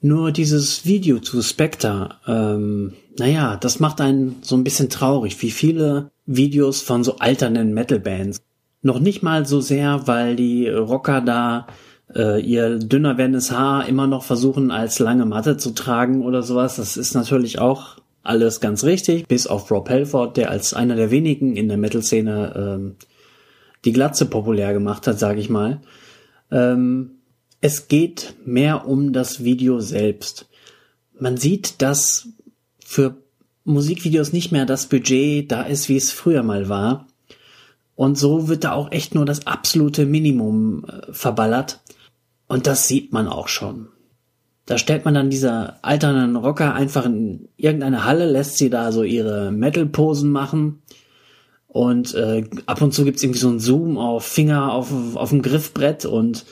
Nur 0.00 0.32
dieses 0.32 0.84
Video 0.84 1.20
zu 1.20 1.42
Spectre, 1.42 2.16
ähm, 2.26 2.94
naja, 3.18 3.56
das 3.56 3.78
macht 3.78 4.00
einen 4.00 4.36
so 4.42 4.56
ein 4.56 4.64
bisschen 4.64 4.88
traurig, 4.88 5.40
wie 5.42 5.50
viele 5.50 6.10
Videos 6.26 6.82
von 6.82 7.04
so 7.04 7.18
alternden 7.18 7.72
Metal-Bands. 7.72 8.42
Noch 8.82 8.98
nicht 8.98 9.22
mal 9.22 9.46
so 9.46 9.60
sehr, 9.60 10.06
weil 10.06 10.34
die 10.34 10.68
Rocker 10.68 11.20
da 11.20 11.68
äh, 12.14 12.40
ihr 12.40 12.78
dünner 12.78 13.16
werdendes 13.16 13.52
Haar 13.52 13.86
immer 13.86 14.06
noch 14.06 14.24
versuchen, 14.24 14.70
als 14.70 14.98
lange 14.98 15.24
Matte 15.24 15.56
zu 15.56 15.70
tragen 15.70 16.22
oder 16.24 16.42
sowas. 16.42 16.76
Das 16.76 16.96
ist 16.96 17.14
natürlich 17.14 17.58
auch 17.60 17.98
alles 18.22 18.60
ganz 18.60 18.84
richtig, 18.84 19.28
bis 19.28 19.46
auf 19.46 19.70
Rob 19.70 19.88
Halford, 19.88 20.36
der 20.36 20.50
als 20.50 20.74
einer 20.74 20.96
der 20.96 21.10
wenigen 21.10 21.56
in 21.56 21.68
der 21.68 21.78
Metal-Szene 21.78 22.54
ähm, 22.56 22.96
die 23.84 23.92
Glatze 23.92 24.26
populär 24.26 24.72
gemacht 24.72 25.06
hat, 25.06 25.18
sage 25.18 25.40
ich 25.40 25.48
mal. 25.48 25.80
Ähm, 26.50 27.21
es 27.62 27.88
geht 27.88 28.34
mehr 28.44 28.86
um 28.86 29.14
das 29.14 29.44
Video 29.44 29.80
selbst. 29.80 30.46
Man 31.18 31.36
sieht, 31.38 31.80
dass 31.80 32.28
für 32.84 33.16
Musikvideos 33.64 34.32
nicht 34.32 34.50
mehr 34.50 34.66
das 34.66 34.86
Budget 34.86 35.50
da 35.50 35.62
ist, 35.62 35.88
wie 35.88 35.96
es 35.96 36.10
früher 36.10 36.42
mal 36.42 36.68
war. 36.68 37.06
Und 37.94 38.18
so 38.18 38.48
wird 38.48 38.64
da 38.64 38.72
auch 38.72 38.90
echt 38.90 39.14
nur 39.14 39.24
das 39.24 39.46
absolute 39.46 40.06
Minimum 40.06 40.84
äh, 40.84 41.12
verballert. 41.12 41.80
Und 42.48 42.66
das 42.66 42.88
sieht 42.88 43.12
man 43.12 43.28
auch 43.28 43.46
schon. 43.46 43.88
Da 44.66 44.76
stellt 44.76 45.04
man 45.04 45.14
dann 45.14 45.30
diese 45.30 45.82
alternden 45.84 46.34
Rocker 46.34 46.74
einfach 46.74 47.06
in 47.06 47.48
irgendeine 47.56 48.04
Halle, 48.04 48.28
lässt 48.28 48.58
sie 48.58 48.70
da 48.70 48.90
so 48.90 49.04
ihre 49.04 49.52
Metal-Posen 49.52 50.30
machen. 50.32 50.82
Und 51.68 52.14
äh, 52.14 52.44
ab 52.66 52.82
und 52.82 52.92
zu 52.92 53.04
gibt's 53.04 53.22
irgendwie 53.22 53.40
so 53.40 53.48
einen 53.48 53.60
Zoom 53.60 53.98
auf 53.98 54.24
Finger 54.24 54.72
auf, 54.72 54.90
auf 55.14 55.30
dem 55.30 55.42
Griffbrett 55.42 56.04
und 56.04 56.44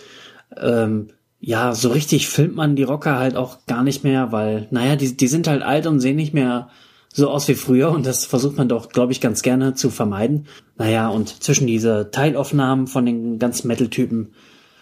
ähm, 0.56 1.10
ja, 1.40 1.74
so 1.74 1.88
richtig 1.88 2.28
filmt 2.28 2.54
man 2.54 2.76
die 2.76 2.82
Rocker 2.82 3.18
halt 3.18 3.36
auch 3.36 3.66
gar 3.66 3.82
nicht 3.82 4.04
mehr, 4.04 4.30
weil, 4.30 4.68
naja, 4.70 4.96
die, 4.96 5.16
die 5.16 5.28
sind 5.28 5.48
halt 5.48 5.62
alt 5.62 5.86
und 5.86 6.00
sehen 6.00 6.16
nicht 6.16 6.34
mehr 6.34 6.68
so 7.12 7.28
aus 7.30 7.48
wie 7.48 7.54
früher 7.54 7.90
und 7.90 8.06
das 8.06 8.24
versucht 8.24 8.56
man 8.56 8.68
doch, 8.68 8.90
glaube 8.90 9.12
ich, 9.12 9.20
ganz 9.20 9.42
gerne 9.42 9.74
zu 9.74 9.90
vermeiden. 9.90 10.46
Naja, 10.76 11.08
und 11.08 11.42
zwischen 11.42 11.66
diese 11.66 12.10
Teilaufnahmen 12.10 12.86
von 12.86 13.06
den 13.06 13.38
ganzen 13.38 13.68
Metal-Typen 13.68 14.32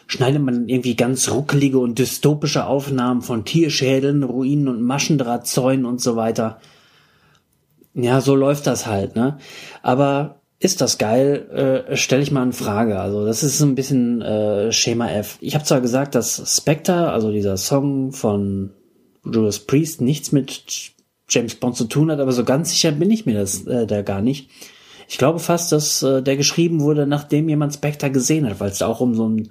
schneidet 0.06 0.42
man 0.42 0.68
irgendwie 0.68 0.96
ganz 0.96 1.30
ruckelige 1.30 1.78
und 1.78 1.98
dystopische 1.98 2.66
Aufnahmen 2.66 3.22
von 3.22 3.44
Tierschädeln, 3.44 4.22
Ruinen 4.24 4.68
und 4.68 4.82
Maschendrahtzäunen 4.82 5.86
und 5.86 6.00
so 6.00 6.16
weiter. 6.16 6.60
Ja, 7.94 8.20
so 8.20 8.34
läuft 8.34 8.66
das 8.66 8.86
halt, 8.86 9.16
ne? 9.16 9.38
Aber 9.82 10.37
ist 10.60 10.80
das 10.80 10.98
geil, 10.98 11.84
äh, 11.90 11.96
stelle 11.96 12.22
ich 12.22 12.32
mal 12.32 12.42
in 12.42 12.52
Frage. 12.52 13.00
Also 13.00 13.24
das 13.24 13.42
ist 13.42 13.58
so 13.58 13.66
ein 13.66 13.76
bisschen 13.76 14.22
äh, 14.22 14.72
Schema 14.72 15.08
F. 15.10 15.38
Ich 15.40 15.54
habe 15.54 15.64
zwar 15.64 15.80
gesagt, 15.80 16.14
dass 16.14 16.56
Spectre, 16.56 17.12
also 17.12 17.30
dieser 17.30 17.56
Song 17.56 18.12
von 18.12 18.70
Judas 19.24 19.60
Priest, 19.60 20.00
nichts 20.00 20.32
mit 20.32 20.92
James 21.28 21.54
Bond 21.54 21.76
zu 21.76 21.84
tun 21.84 22.10
hat, 22.10 22.18
aber 22.18 22.32
so 22.32 22.44
ganz 22.44 22.70
sicher 22.70 22.90
bin 22.90 23.10
ich 23.10 23.26
mir 23.26 23.38
das 23.38 23.66
äh, 23.66 23.86
da 23.86 24.02
gar 24.02 24.20
nicht. 24.20 24.50
Ich 25.08 25.16
glaube 25.16 25.38
fast, 25.38 25.70
dass 25.72 26.02
äh, 26.02 26.22
der 26.22 26.36
geschrieben 26.36 26.80
wurde, 26.80 27.06
nachdem 27.06 27.48
jemand 27.48 27.74
Spectre 27.74 28.10
gesehen 28.10 28.48
hat, 28.48 28.60
weil 28.60 28.70
es 28.70 28.82
auch 28.82 29.00
um 29.00 29.14
so 29.14 29.28
ein 29.28 29.50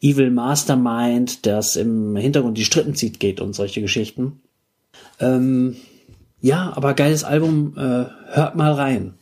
Evil 0.00 0.30
Mastermind, 0.30 1.44
das 1.44 1.76
im 1.76 2.16
Hintergrund 2.16 2.56
die 2.56 2.64
Stritten 2.64 2.94
zieht, 2.94 3.20
geht 3.20 3.40
und 3.40 3.54
solche 3.54 3.80
Geschichten. 3.80 4.40
Ähm, 5.20 5.76
ja, 6.40 6.72
aber 6.74 6.94
geiles 6.94 7.24
Album, 7.24 7.74
äh, 7.76 8.06
hört 8.32 8.54
mal 8.54 8.72
rein. 8.72 9.14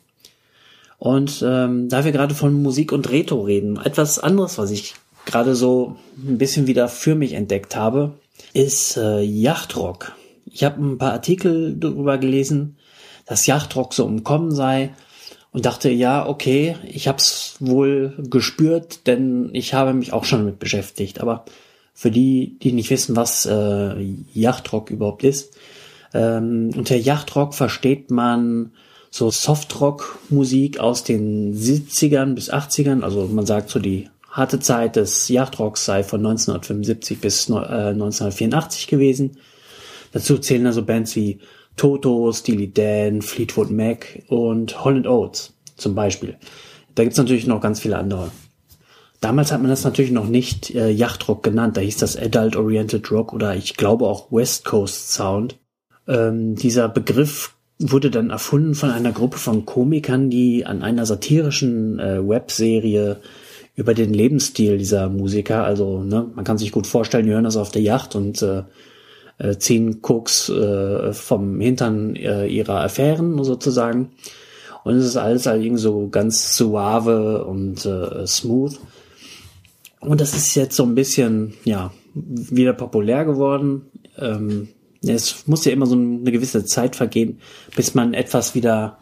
Und 0.99 1.45
ähm, 1.47 1.89
da 1.89 2.05
wir 2.05 2.13
gerade 2.13 2.35
von 2.35 2.63
Musik 2.63 2.93
und 2.93 3.11
Retro 3.11 3.43
reden, 3.43 3.77
etwas 3.77 4.19
anderes, 4.19 4.59
was 4.59 4.71
ich 4.71 4.95
gerade 5.27 5.55
so 5.55 5.97
ein 6.17 6.39
bisschen 6.39 6.67
wieder 6.67 6.89
für 6.89 7.15
mich 7.15 7.35
entdeckt 7.35 7.77
habe, 7.77 8.13
ist 8.53 8.97
äh, 8.97 9.21
Yachtrock. 9.21 10.13
Ich 10.47 10.65
habe 10.65 10.83
ein 10.83 10.99
paar 10.99 11.13
Artikel 11.13 11.77
darüber 11.77 12.17
gelesen, 12.17 12.77
dass 13.27 13.47
Yachtrock 13.47 13.93
so 13.93 14.07
umkommen 14.07 14.53
sei 14.53 14.95
und 15.53 15.67
dachte, 15.67 15.91
ja, 15.91 16.27
okay, 16.27 16.77
ich 16.87 17.09
habe 17.09 17.19
es 17.19 17.57
wohl 17.61 18.15
gespürt, 18.19 19.07
denn 19.07 19.51
ich 19.53 19.75
habe 19.75 19.93
mich 19.93 20.13
auch 20.13 20.25
schon 20.25 20.41
damit 20.41 20.59
beschäftigt. 20.59 21.21
Aber 21.21 21.45
für 21.93 22.11
die, 22.11 22.59
die 22.63 22.73
nicht 22.73 22.91
wissen, 22.91 23.17
was 23.17 23.47
äh, 23.47 23.95
Yachtrock 24.33 24.91
überhaupt 24.91 25.25
ist, 25.25 25.57
ähm, 26.15 26.71
unter 26.77 26.97
Yachtrock 26.97 27.55
versteht 27.55 28.11
man 28.11 28.73
so 29.17 29.31
Softrock-Musik 29.31 30.79
aus 30.79 31.03
den 31.03 31.55
70ern 31.55 32.35
bis 32.35 32.53
80ern. 32.53 33.03
Also 33.03 33.27
man 33.27 33.47
sagt 33.47 33.71
so 33.71 33.79
die 33.79 34.11
harte 34.31 34.61
Zeit 34.61 34.97
des 34.97 35.29
Yachtrocks 35.29 35.87
sei 35.87 36.03
von 36.03 36.21
1975 36.21 37.21
bis 37.21 37.49
äh, 37.49 37.55
1984 37.55 38.89
gewesen. 38.89 39.39
Dazu 40.13 40.37
zählen 40.37 40.67
also 40.67 40.83
Bands 40.83 41.17
wie 41.17 41.39
Toto, 41.77 42.31
Steely 42.33 42.71
Dan, 42.71 43.23
Fleetwood 43.23 43.71
Mac 43.71 44.23
und 44.29 44.85
Holland 44.85 45.07
Oates 45.07 45.55
zum 45.77 45.95
Beispiel. 45.95 46.37
Da 46.95 47.03
gibt's 47.03 47.19
natürlich 47.19 47.47
noch 47.47 47.63
ganz 47.63 47.81
viele 47.81 47.97
andere. 47.97 48.31
Damals 49.23 49.51
hat 49.51 49.63
man 49.63 49.71
das 49.71 49.85
natürlich 49.85 50.11
noch 50.11 50.29
nicht 50.29 50.75
äh, 50.75 50.91
Yachtrock 50.91 51.43
genannt, 51.43 51.79
da 51.79 51.81
hieß 51.81 51.97
das 51.97 52.19
Adult 52.19 52.55
Oriented 52.55 53.11
Rock 53.11 53.33
oder 53.33 53.57
ich 53.57 53.77
glaube 53.77 54.07
auch 54.07 54.31
West 54.31 54.67
Coast 54.67 55.13
Sound. 55.13 55.59
Ähm, 56.07 56.55
dieser 56.55 56.89
Begriff 56.89 57.56
wurde 57.79 58.11
dann 58.11 58.31
erfunden 58.31 58.75
von 58.75 58.91
einer 58.91 59.13
Gruppe 59.13 59.39
von 59.39 59.67
Komikern, 59.67 60.31
die 60.31 60.65
an 60.65 60.83
einer 60.83 61.05
satirischen 61.07 61.99
äh, 61.99 62.27
Webserie 62.27 63.19
über 63.75 63.93
den 63.93 64.15
Lebensstil 64.15 64.79
dieser 64.79 65.11
Musiker, 65.11 65.65
also 65.65 66.03
ne, 66.03 66.27
man 66.35 66.45
kann 66.45 66.57
sich 66.57 66.73
gut 66.73 66.87
vorstellen, 66.87 67.27
die 67.27 67.33
hören 67.33 67.45
das 67.45 67.59
auf 67.59 67.71
der 67.71 67.83
Yacht 67.83 68.15
und 68.17 68.41
äh, 68.41 68.63
äh, 69.39 69.59
ziehen 69.59 70.01
Koks 70.01 70.49
äh, 70.49 71.13
vom 71.13 71.61
Hintern 71.61 72.17
äh, 72.17 72.47
ihrer 72.47 72.83
Affären 72.83 73.43
sozusagen. 73.45 74.13
Und 74.83 74.95
es 74.95 75.05
ist 75.05 75.17
alles 75.17 75.47
halt 75.47 75.63
irgendwie 75.63 75.83
so 75.83 76.09
ganz 76.09 76.57
suave 76.57 77.45
und 77.45 77.85
äh, 77.85 78.27
smooth. 78.27 78.79
Und 80.01 80.21
das 80.21 80.35
ist 80.35 80.55
jetzt 80.55 80.77
so 80.77 80.85
ein 80.85 80.95
bisschen, 80.95 81.55
ja, 81.65 81.93
wieder 82.15 82.73
populär 82.73 83.25
geworden. 83.25 83.83
Ähm, 84.17 84.69
es 85.15 85.47
muss 85.47 85.65
ja 85.65 85.73
immer 85.73 85.87
so 85.87 85.97
eine 85.97 86.33
gewisse 86.33 86.65
Zeit 86.65 86.97
vergehen, 86.97 87.41
bis 87.75 87.95
man 87.95 88.15
etwas 88.15 88.55
wieder 88.55 88.99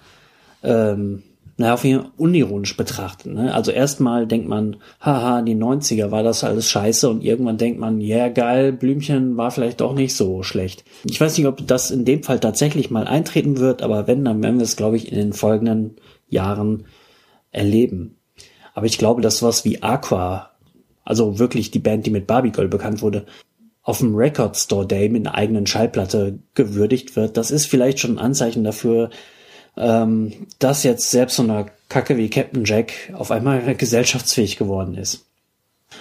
ähm, 0.62 1.22
naja, 1.56 1.74
auf 1.74 1.84
jeden 1.84 2.00
Fall 2.02 2.10
unironisch 2.16 2.76
betrachten. 2.76 3.34
Ne? 3.34 3.54
Also 3.54 3.70
erstmal 3.70 4.26
denkt 4.26 4.48
man, 4.48 4.76
haha, 5.00 5.42
die 5.42 5.54
90er 5.54 6.10
war 6.10 6.24
das 6.24 6.42
alles 6.42 6.68
scheiße 6.68 7.08
und 7.08 7.22
irgendwann 7.22 7.58
denkt 7.58 7.78
man, 7.78 8.00
ja 8.00 8.16
yeah, 8.16 8.28
geil, 8.28 8.72
Blümchen 8.72 9.36
war 9.36 9.52
vielleicht 9.52 9.80
doch 9.80 9.94
nicht 9.94 10.16
so 10.16 10.42
schlecht. 10.42 10.84
Ich 11.04 11.20
weiß 11.20 11.38
nicht, 11.38 11.46
ob 11.46 11.64
das 11.66 11.92
in 11.92 12.04
dem 12.04 12.24
Fall 12.24 12.40
tatsächlich 12.40 12.90
mal 12.90 13.06
eintreten 13.06 13.58
wird, 13.58 13.82
aber 13.82 14.08
wenn, 14.08 14.24
dann 14.24 14.42
werden 14.42 14.58
wir 14.58 14.64
es, 14.64 14.76
glaube 14.76 14.96
ich, 14.96 15.12
in 15.12 15.18
den 15.18 15.32
folgenden 15.32 15.96
Jahren 16.28 16.86
erleben. 17.52 18.16
Aber 18.74 18.86
ich 18.86 18.98
glaube, 18.98 19.22
dass 19.22 19.42
was 19.42 19.64
wie 19.64 19.80
Aqua, 19.80 20.50
also 21.04 21.38
wirklich 21.38 21.70
die 21.70 21.78
Band, 21.78 22.04
die 22.04 22.10
mit 22.10 22.26
Barbie 22.26 22.50
Girl 22.50 22.66
bekannt 22.66 23.00
wurde, 23.00 23.26
auf 23.84 23.98
dem 23.98 24.14
Record 24.14 24.56
Store 24.56 24.86
Day 24.86 25.08
mit 25.08 25.26
einer 25.26 25.36
eigenen 25.36 25.66
Schallplatte 25.66 26.38
gewürdigt 26.54 27.16
wird, 27.16 27.36
das 27.36 27.50
ist 27.50 27.66
vielleicht 27.66 28.00
schon 28.00 28.12
ein 28.12 28.24
Anzeichen 28.24 28.64
dafür, 28.64 29.10
ähm, 29.76 30.32
dass 30.58 30.82
jetzt 30.82 31.10
selbst 31.10 31.36
so 31.36 31.42
eine 31.42 31.66
Kacke 31.88 32.16
wie 32.16 32.30
Captain 32.30 32.64
Jack 32.64 32.92
auf 33.12 33.30
einmal 33.30 33.74
gesellschaftsfähig 33.76 34.56
geworden 34.56 34.96
ist. 34.96 35.26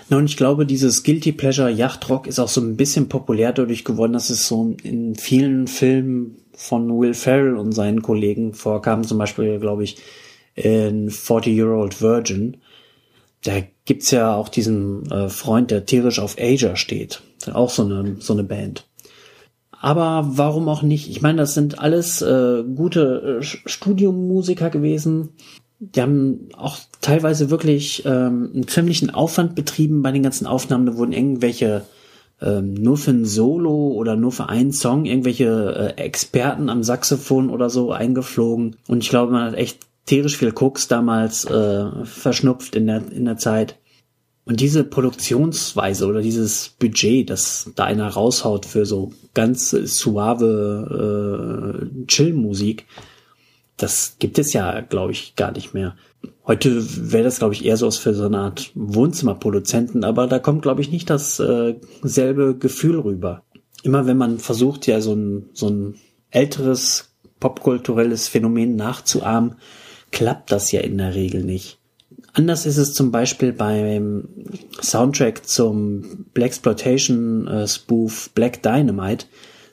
Nun, 0.10 0.25
ich 0.25 0.38
glaube, 0.38 0.66
dieses 0.66 1.04
Guilty 1.04 1.34
Pleasure 1.34 1.70
Yachtrock 1.70 2.25
ist 2.25 2.40
auch 2.40 2.48
so 2.48 2.62
ein 2.62 2.78
bisschen 2.78 3.10
populär 3.10 3.54
dadurch 3.54 3.84
geworden, 3.84 4.13
dass 4.13 4.30
es 4.30 4.48
so 4.48 4.75
in 4.82 5.16
vielen 5.16 5.68
Filmen 5.68 6.38
von 6.56 6.90
Will 7.00 7.13
Ferrell 7.13 7.58
und 7.58 7.74
seinen 7.74 8.02
Kollegen 8.02 8.54
vorkam, 8.54 9.04
zum 9.04 9.18
Beispiel, 9.18 9.60
glaube 9.60 9.84
ich, 9.84 9.98
in 10.56 11.10
40 11.10 11.56
Year 11.56 11.70
Old 11.70 12.02
Virgin. 12.02 12.58
Da 13.44 13.54
gibt's 13.86 14.12
ja 14.12 14.36
auch 14.36 14.50
diesen 14.50 15.10
äh, 15.12 15.30
Freund, 15.30 15.72
der 15.72 15.86
tierisch 15.86 16.20
auf 16.20 16.38
Asia 16.40 16.75
steht. 16.75 17.22
Auch 17.52 17.70
so 17.70 17.84
eine, 17.84 18.18
so 18.20 18.34
eine 18.34 18.44
Band. 18.44 18.86
Aber 19.72 20.26
warum 20.38 20.70
auch 20.70 20.82
nicht? 20.82 21.10
Ich 21.10 21.22
meine, 21.22 21.40
das 21.40 21.54
sind 21.54 21.80
alles 21.80 22.22
äh, 22.22 22.64
gute 22.64 23.40
äh, 23.42 23.44
Studiummusiker 23.44 24.70
gewesen. 24.70 25.30
Die 25.80 26.02
haben 26.02 26.48
auch 26.56 26.78
teilweise 27.02 27.50
wirklich 27.50 28.04
ähm, 28.06 28.52
einen 28.54 28.68
ziemlichen 28.68 29.10
Aufwand 29.10 29.56
betrieben 29.56 30.02
bei 30.02 30.14
den 30.14 30.24
ganzen 30.24 30.48
Aufnahmen. 30.48 30.86
Da 30.86 30.96
wurden 30.96 31.12
irgendwelche 31.12 31.84
ähm, 32.42 32.74
nur 32.76 32.98
für 32.98 33.12
ein 33.12 33.26
Solo 33.26 33.92
oder 33.92 34.16
nur 34.16 34.32
für 34.32 34.48
einen 34.50 34.72
Song 34.72 35.06
irgendwelche 35.06 35.94
äh, 35.98 36.02
Experten 36.02 36.70
am 36.70 36.84
Saxophon 36.84 37.50
oder 37.50 37.70
so 37.70 37.92
eingeflogen. 37.92 38.78
Und 38.88 39.04
ich 39.04 39.10
glaube, 39.10 39.34
man 39.34 39.52
hat 39.52 39.56
echt 39.56 39.80
tierisch 40.06 40.38
viel 40.38 40.52
Koks 40.52 40.88
damals 40.88 41.46
äh, 41.46 42.06
verschnupft 42.06 42.76
in 42.76 42.88
der, 42.88 43.04
in 43.12 43.26
der 43.26 43.38
Zeit. 43.38 43.78
Und 44.46 44.60
diese 44.60 44.84
Produktionsweise 44.84 46.06
oder 46.06 46.22
dieses 46.22 46.76
Budget, 46.78 47.30
das 47.30 47.72
da 47.76 47.86
einer 47.86 48.10
raushaut 48.10 48.66
für 48.66 48.86
so 48.86 49.14
ganz 49.34 49.70
suave 49.70 51.80
äh, 51.82 52.06
Chill-Musik, 52.08 52.86
das 53.78 54.18
gibt 54.20 54.38
es 54.40 54.54
ja, 54.54 54.82
glaube 54.82 55.14
ich, 55.14 55.36
gar 55.36 55.52
nicht 55.52 55.74
mehr. 55.74 55.96
Heute 56.46 56.86
wäre 57.12 57.24
das, 57.24 57.40
glaube 57.40 57.54
ich, 57.54 57.66
eher 57.66 57.78
so 57.78 57.88
was 57.88 57.98
für 57.98 58.14
so 58.14 58.26
eine 58.26 58.40
Art 58.40 58.72
Wohnzimmerproduzenten, 58.76 60.04
aber 60.04 60.28
da 60.28 60.40
kommt, 60.40 60.62
glaube 60.62 60.82
ich, 60.82 60.92
nicht 60.92 61.10
das 61.10 61.40
äh, 61.40 61.76
selbe 62.02 62.58
Gefühl 62.58 63.00
rüber. 63.00 63.44
Immer 63.82 64.06
wenn 64.06 64.18
man 64.18 64.40
versucht, 64.40 64.88
ja 64.88 65.02
so 65.02 65.14
ein, 65.14 65.50
so 65.54 65.70
ein 65.70 65.96
älteres 66.32 67.14
popkulturelles 67.40 68.28
Phänomen 68.28 68.76
nachzuahmen, 68.76 69.56
klappt 70.12 70.52
das 70.52 70.72
ja 70.72 70.82
in 70.82 70.98
der 70.98 71.16
Regel 71.16 71.44
nicht. 71.44 71.80
Anders 72.36 72.66
ist 72.66 72.78
es 72.78 72.96
zum 72.96 73.12
Beispiel 73.12 73.54
beim 73.54 74.28
Soundtrack 74.82 75.48
zum 75.48 76.25
Blaxploitation 76.34 77.48
äh, 77.48 77.68
Spoof 77.68 78.32
Black 78.34 78.63
Dynamite. 78.63 79.28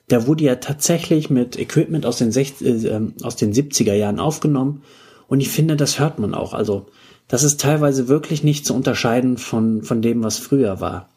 Da 0.09 0.27
wurde 0.27 0.45
ja 0.45 0.57
tatsächlich 0.57 1.31
mit 1.31 1.59
Equipment 1.59 2.05
aus 2.05 2.19
den, 2.19 2.31
60, 2.31 2.67
äh, 2.67 2.89
ähm, 2.89 3.15
aus 3.23 3.37
den 3.37 3.55
70er 3.55 3.95
Jahren 3.95 4.21
aufgenommen. 4.21 4.83
Und 5.27 5.41
ich 5.41 5.49
finde, 5.49 5.77
das 5.77 5.99
hört 5.99 6.19
man 6.19 6.35
auch. 6.35 6.53
Also, 6.53 6.87
das 7.29 7.45
ist 7.45 7.61
teilweise 7.63 8.09
wirklich 8.09 8.45
nicht 8.45 8.67
zu 8.67 8.75
unterscheiden 8.75 9.39
von, 9.39 9.83
von 9.83 10.03
dem, 10.03 10.23
was 10.23 10.37
früher 10.37 10.83
war. 10.83 11.09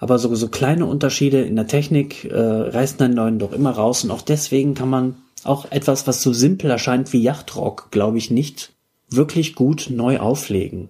Aber 0.00 0.18
so, 0.18 0.34
so 0.34 0.48
kleine 0.48 0.86
Unterschiede 0.86 1.42
in 1.42 1.54
der 1.54 1.68
Technik 1.68 2.24
äh, 2.24 2.36
reißen 2.36 3.00
einen 3.00 3.14
neuen 3.14 3.38
doch 3.38 3.52
immer 3.52 3.70
raus. 3.70 4.02
Und 4.02 4.10
auch 4.10 4.22
deswegen 4.22 4.74
kann 4.74 4.88
man 4.88 5.14
auch 5.44 5.70
etwas, 5.70 6.08
was 6.08 6.20
so 6.20 6.32
simpel 6.32 6.68
erscheint 6.68 7.12
wie 7.12 7.22
Yachtrock, 7.22 7.92
glaube 7.92 8.18
ich, 8.18 8.30
nicht 8.30 8.72
wirklich 9.10 9.54
gut 9.54 9.88
neu 9.90 10.18
auflegen. 10.18 10.88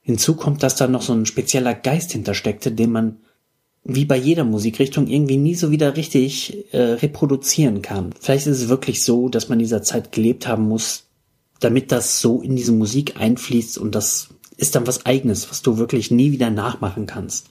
Hinzu 0.00 0.34
kommt, 0.34 0.62
dass 0.62 0.76
da 0.76 0.88
noch 0.88 1.02
so 1.02 1.12
ein 1.12 1.26
spezieller 1.26 1.74
Geist 1.74 2.12
hintersteckte, 2.12 2.72
den 2.72 2.92
man 2.92 3.16
wie 3.84 4.04
bei 4.04 4.16
jeder 4.16 4.44
Musikrichtung 4.44 5.06
irgendwie 5.06 5.36
nie 5.36 5.54
so 5.54 5.70
wieder 5.70 5.96
richtig 5.96 6.72
äh, 6.72 6.78
reproduzieren 6.78 7.82
kann. 7.82 8.12
Vielleicht 8.20 8.46
ist 8.46 8.60
es 8.62 8.68
wirklich 8.68 9.04
so, 9.04 9.28
dass 9.28 9.48
man 9.48 9.58
dieser 9.58 9.82
Zeit 9.82 10.12
gelebt 10.12 10.46
haben 10.46 10.68
muss, 10.68 11.04
damit 11.60 11.90
das 11.92 12.20
so 12.20 12.42
in 12.42 12.56
diese 12.56 12.72
Musik 12.72 13.18
einfließt 13.18 13.78
und 13.78 13.94
das 13.94 14.28
ist 14.56 14.74
dann 14.74 14.86
was 14.86 15.06
eigenes, 15.06 15.50
was 15.50 15.62
du 15.62 15.78
wirklich 15.78 16.10
nie 16.10 16.32
wieder 16.32 16.50
nachmachen 16.50 17.06
kannst. 17.06 17.50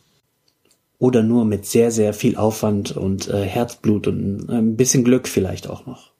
Oder 0.99 1.23
nur 1.23 1.45
mit 1.45 1.65
sehr, 1.65 1.91
sehr 1.91 2.13
viel 2.13 2.35
Aufwand 2.35 2.95
und 2.95 3.27
äh, 3.29 3.43
Herzblut 3.43 4.07
und 4.07 4.49
äh, 4.49 4.53
ein 4.53 4.75
bisschen 4.75 5.03
Glück 5.03 5.27
vielleicht 5.27 5.67
auch 5.67 5.85
noch. 5.85 6.11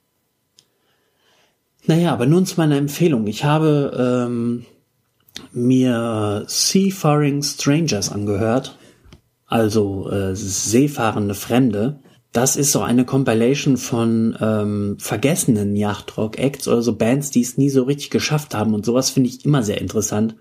Naja, 1.88 2.12
aber 2.12 2.26
nun 2.26 2.44
zu 2.44 2.56
meiner 2.58 2.76
Empfehlung. 2.76 3.26
Ich 3.26 3.44
habe 3.44 4.28
ähm, 4.30 4.66
mir 5.52 6.44
Seafaring 6.46 7.42
Strangers 7.42 8.12
angehört, 8.12 8.76
also 9.46 10.10
äh, 10.10 10.36
seefahrende 10.36 11.34
Fremde. 11.34 12.00
Das 12.30 12.56
ist 12.56 12.72
so 12.72 12.82
eine 12.82 13.06
Compilation 13.06 13.78
von 13.78 14.36
ähm, 14.38 14.96
vergessenen 14.98 15.74
Yachtrock-Acts 15.76 16.68
oder 16.68 16.82
so 16.82 16.94
Bands, 16.94 17.30
die 17.30 17.40
es 17.40 17.56
nie 17.56 17.70
so 17.70 17.84
richtig 17.84 18.10
geschafft 18.10 18.54
haben. 18.54 18.74
Und 18.74 18.84
sowas 18.84 19.08
finde 19.08 19.30
ich 19.30 19.46
immer 19.46 19.62
sehr 19.62 19.80
interessant. 19.80 20.36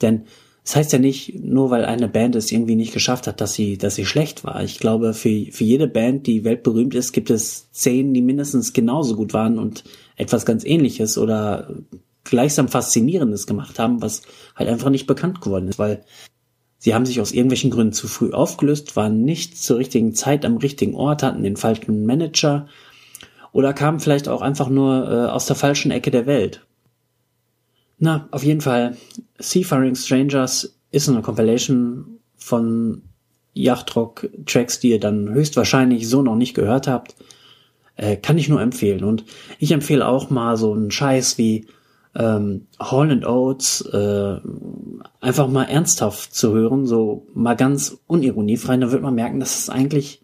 Denn 0.00 0.26
das 0.64 0.76
heißt 0.76 0.92
ja 0.92 0.98
nicht, 1.00 1.42
nur 1.42 1.70
weil 1.70 1.84
eine 1.84 2.08
Band 2.08 2.36
es 2.36 2.52
irgendwie 2.52 2.76
nicht 2.76 2.92
geschafft 2.92 3.26
hat, 3.26 3.40
dass 3.40 3.52
sie, 3.52 3.78
dass 3.78 3.96
sie 3.96 4.06
schlecht 4.06 4.44
war. 4.44 4.62
Ich 4.62 4.78
glaube, 4.78 5.12
für, 5.12 5.46
für 5.50 5.64
jede 5.64 5.88
Band, 5.88 6.26
die 6.28 6.44
weltberühmt 6.44 6.94
ist, 6.94 7.12
gibt 7.12 7.30
es 7.30 7.70
zehn, 7.72 8.14
die 8.14 8.22
mindestens 8.22 8.72
genauso 8.72 9.16
gut 9.16 9.34
waren 9.34 9.58
und 9.58 9.82
etwas 10.16 10.46
ganz 10.46 10.64
ähnliches 10.64 11.18
oder 11.18 11.74
gleichsam 12.22 12.68
Faszinierendes 12.68 13.48
gemacht 13.48 13.80
haben, 13.80 14.02
was 14.02 14.22
halt 14.54 14.68
einfach 14.68 14.90
nicht 14.90 15.08
bekannt 15.08 15.40
geworden 15.40 15.66
ist, 15.66 15.80
weil 15.80 16.04
sie 16.78 16.94
haben 16.94 17.06
sich 17.06 17.20
aus 17.20 17.32
irgendwelchen 17.32 17.72
Gründen 17.72 17.92
zu 17.92 18.06
früh 18.06 18.30
aufgelöst, 18.30 18.94
waren 18.94 19.24
nicht 19.24 19.58
zur 19.58 19.78
richtigen 19.78 20.14
Zeit 20.14 20.44
am 20.44 20.58
richtigen 20.58 20.94
Ort, 20.94 21.24
hatten 21.24 21.42
den 21.42 21.56
falschen 21.56 22.06
Manager 22.06 22.68
oder 23.50 23.72
kamen 23.72 23.98
vielleicht 23.98 24.28
auch 24.28 24.42
einfach 24.42 24.68
nur 24.68 25.10
äh, 25.10 25.30
aus 25.30 25.46
der 25.46 25.56
falschen 25.56 25.90
Ecke 25.90 26.12
der 26.12 26.26
Welt. 26.26 26.64
Na, 28.04 28.26
auf 28.32 28.42
jeden 28.42 28.60
Fall, 28.60 28.96
Seafaring 29.38 29.94
Strangers 29.94 30.76
ist 30.90 31.08
eine 31.08 31.22
Compilation 31.22 32.18
von 32.34 33.02
Yachtrock-Tracks, 33.54 34.80
die 34.80 34.90
ihr 34.90 34.98
dann 34.98 35.32
höchstwahrscheinlich 35.32 36.08
so 36.08 36.20
noch 36.20 36.34
nicht 36.34 36.54
gehört 36.54 36.88
habt. 36.88 37.14
Äh, 37.94 38.16
kann 38.16 38.38
ich 38.38 38.48
nur 38.48 38.60
empfehlen. 38.60 39.04
Und 39.04 39.24
ich 39.60 39.70
empfehle 39.70 40.04
auch 40.04 40.30
mal 40.30 40.56
so 40.56 40.72
einen 40.72 40.90
Scheiß 40.90 41.38
wie 41.38 41.68
ähm, 42.16 42.66
Hall 42.80 43.24
Oates 43.24 43.82
äh, 43.92 44.40
einfach 45.20 45.46
mal 45.46 45.66
ernsthaft 45.66 46.34
zu 46.34 46.52
hören, 46.54 46.86
so 46.86 47.28
mal 47.34 47.54
ganz 47.54 47.98
unironiefrei, 48.08 48.78
da 48.78 48.90
wird 48.90 49.02
man 49.02 49.14
merken, 49.14 49.38
dass 49.38 49.60
es 49.60 49.70
eigentlich 49.70 50.22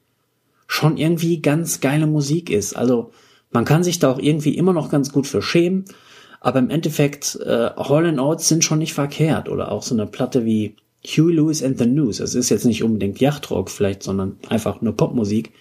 schon 0.66 0.96
irgendwie 0.96 1.40
ganz 1.40 1.79
geile 1.79 2.09
Musik 2.09 2.50
ist. 2.50 2.76
Also 2.76 3.12
man 3.52 3.64
kann 3.64 3.85
sich 3.85 4.00
da 4.00 4.11
auch 4.11 4.18
irgendwie 4.18 4.57
immer 4.57 4.72
noch 4.72 4.90
ganz 4.90 5.12
gut 5.12 5.29
für 5.29 5.42
schämen 5.42 5.85
aber 6.40 6.59
im 6.59 6.70
Endeffekt, 6.70 7.37
äh, 7.44 7.70
Hall 7.77 8.18
Oates 8.18 8.48
sind 8.48 8.64
schon 8.64 8.79
nicht 8.79 8.94
verkehrt. 8.94 9.48
Oder 9.48 9.72
auch 9.72 9.83
so 9.83 9.94
eine 9.94 10.07
Platte 10.07 10.44
wie 10.44 10.77
Huey 11.05 11.35
Lewis 11.35 11.62
and 11.62 11.79
the 11.79 11.87
News. 11.87 12.20
Es 12.20 12.35
ist 12.35 12.48
jetzt 12.48 12.64
nicht 12.64 12.83
unbedingt 12.83 13.20
Yachtrock 13.20 13.70
vielleicht, 13.70 14.03
sondern 14.03 14.37
einfach 14.48 14.81
nur 14.81 14.96
Popmusik. 14.96 15.53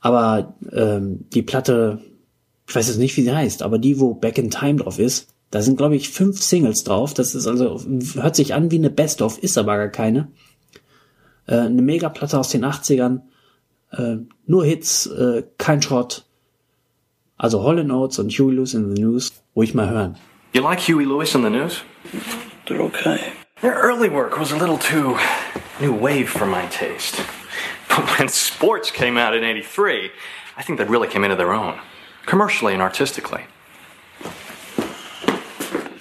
Aber 0.00 0.54
ähm, 0.72 1.26
die 1.32 1.42
Platte, 1.42 2.00
ich 2.66 2.74
weiß 2.74 2.88
jetzt 2.88 2.98
nicht, 2.98 3.16
wie 3.16 3.22
sie 3.22 3.34
heißt, 3.34 3.62
aber 3.62 3.78
die, 3.78 4.00
wo 4.00 4.14
Back 4.14 4.38
in 4.38 4.50
Time 4.50 4.76
drauf 4.76 4.98
ist, 4.98 5.28
da 5.50 5.62
sind, 5.62 5.76
glaube 5.76 5.96
ich, 5.96 6.10
fünf 6.10 6.40
Singles 6.42 6.84
drauf. 6.84 7.12
Das 7.12 7.34
ist 7.34 7.46
also, 7.46 7.80
hört 8.14 8.36
sich 8.36 8.54
an 8.54 8.70
wie 8.70 8.78
eine 8.78 8.90
Best-of, 8.90 9.42
ist 9.42 9.58
aber 9.58 9.76
gar 9.76 9.88
keine. 9.88 10.28
Äh, 11.46 11.56
eine 11.56 11.82
Megaplatte 11.82 12.38
aus 12.38 12.50
den 12.50 12.64
80ern. 12.64 13.22
Äh, 13.90 14.18
nur 14.46 14.64
Hits, 14.64 15.06
äh, 15.06 15.42
kein 15.58 15.82
Schrott. 15.82 16.24
Also 17.42 17.62
Hall 17.62 17.80
Oates 17.90 18.18
und 18.18 18.30
Huey 18.30 18.54
Lewis 18.54 18.74
in 18.74 18.94
the 18.94 19.00
News 19.00 19.32
ruhig 19.56 19.74
mal 19.74 19.88
hören. 19.88 20.16
You 20.52 20.60
like 20.60 20.80
Huey 20.80 21.06
Lewis 21.06 21.34
in 21.34 21.40
the 21.42 21.48
News? 21.48 21.82
They're 22.66 22.82
okay. 22.82 23.32
Their 23.62 23.72
early 23.72 24.10
work 24.10 24.38
was 24.38 24.52
a 24.52 24.58
little 24.58 24.76
too 24.76 25.16
new 25.80 25.94
wave 25.94 26.28
for 26.28 26.44
my 26.44 26.66
taste. 26.66 27.16
But 27.88 28.18
when 28.18 28.28
sports 28.28 28.90
came 28.90 29.16
out 29.16 29.34
in 29.34 29.42
83, 29.42 30.10
I 30.58 30.62
think 30.62 30.78
they 30.78 30.84
really 30.84 31.08
came 31.08 31.24
into 31.24 31.34
their 31.34 31.54
own, 31.54 31.78
commercially 32.26 32.74
and 32.74 32.82
artistically. 32.82 33.44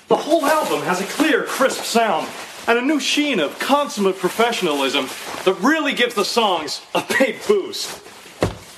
The 0.10 0.18
whole 0.18 0.46
album 0.46 0.82
has 0.82 1.00
a 1.00 1.06
clear, 1.06 1.44
crisp 1.44 1.86
sound 1.86 2.28
and 2.68 2.78
a 2.78 2.82
new 2.82 3.00
sheen 3.00 3.40
of 3.40 3.58
consummate 3.60 4.18
professionalism 4.18 5.08
that 5.46 5.56
really 5.62 5.94
gives 5.94 6.16
the 6.16 6.26
songs 6.26 6.82
a 6.94 7.04
big 7.18 7.38
boost. 7.48 8.04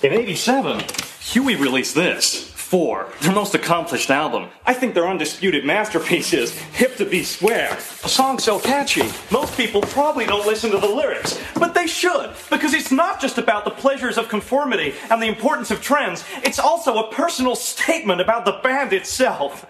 In 0.04 0.14
87, 0.14 0.86
Huey 1.22 1.56
released 1.56 1.96
this. 1.96 2.51
Four, 2.72 3.08
their 3.20 3.34
most 3.34 3.54
accomplished 3.54 4.10
album. 4.10 4.48
I 4.66 4.74
think 4.74 4.94
their 4.94 5.06
undisputed 5.06 5.66
masterpiece 5.66 6.32
is 6.32 6.58
Hip 6.72 6.96
to 7.00 7.06
Be 7.06 7.22
Square. 7.22 7.78
A 8.06 8.08
song 8.08 8.40
so 8.40 8.60
catchy, 8.60 9.04
most 9.30 9.58
people 9.58 9.82
probably 9.82 10.26
don't 10.26 10.48
listen 10.48 10.72
to 10.72 10.78
the 10.78 10.88
lyrics, 10.88 11.38
but 11.60 11.74
they 11.74 11.86
should, 11.86 12.30
because 12.50 12.74
it's 12.74 12.90
not 12.90 13.20
just 13.20 13.38
about 13.38 13.66
the 13.66 13.72
pleasures 13.72 14.18
of 14.18 14.30
conformity 14.30 14.94
and 15.10 15.22
the 15.22 15.28
importance 15.28 15.70
of 15.70 15.82
trends, 15.82 16.24
it's 16.46 16.60
also 16.60 16.96
a 16.98 17.12
personal 17.12 17.58
statement 17.58 18.22
about 18.22 18.46
the 18.46 18.58
band 18.64 18.94
itself. 18.94 19.66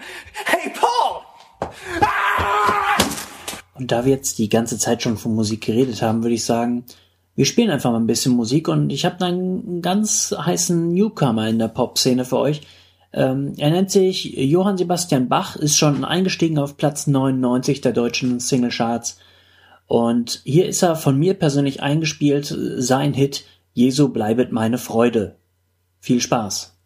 Hey, 0.46 0.72
Paul! 0.72 1.26
Ah! 2.04 3.00
Und 3.74 3.92
da 3.92 4.06
wir 4.06 4.12
jetzt 4.14 4.38
die 4.38 4.48
ganze 4.48 4.78
Zeit 4.78 5.02
schon 5.02 5.18
von 5.18 5.34
Musik 5.34 5.62
geredet 5.62 6.04
haben, 6.04 6.22
würde 6.22 6.36
ich 6.36 6.46
sagen, 6.46 6.86
wir 7.36 7.46
spielen 7.46 7.72
einfach 7.72 7.90
mal 7.90 8.00
ein 8.00 8.06
bisschen 8.06 8.34
Musik 8.34 8.68
und 8.68 8.92
ich 8.92 9.06
habe 9.06 9.26
einen 9.26 9.82
ganz 9.82 10.36
heißen 10.38 10.94
Newcomer 10.94 11.48
in 11.48 11.58
der 11.58 11.70
Pop-Szene 11.70 12.26
für 12.26 12.38
euch. 12.38 12.62
Ähm, 13.14 13.54
er 13.58 13.72
nennt 13.72 13.92
sich 13.92 14.36
Johann 14.38 14.78
Sebastian 14.78 15.28
Bach, 15.28 15.56
ist 15.56 15.78
schon 15.78 16.06
eingestiegen 16.06 16.58
auf 16.58 16.78
Platz 16.78 17.08
99 17.08 17.82
der 17.82 17.92
deutschen 17.92 18.40
Singlecharts. 18.40 19.18
Und 19.88 20.42
hier 20.46 20.68
ist 20.68 20.82
er 20.82 20.96
von 20.96 21.18
mir 21.18 21.34
persönlich 21.34 21.84
eingespielt, 21.84 22.56
sein 22.78 23.14
Hit 23.14 23.46
Jesu 23.74 24.10
bleibet 24.10 24.52
meine 24.52 24.78
Freude. 24.78 25.36
Viel 26.00 26.22
Spaß. 26.22 26.78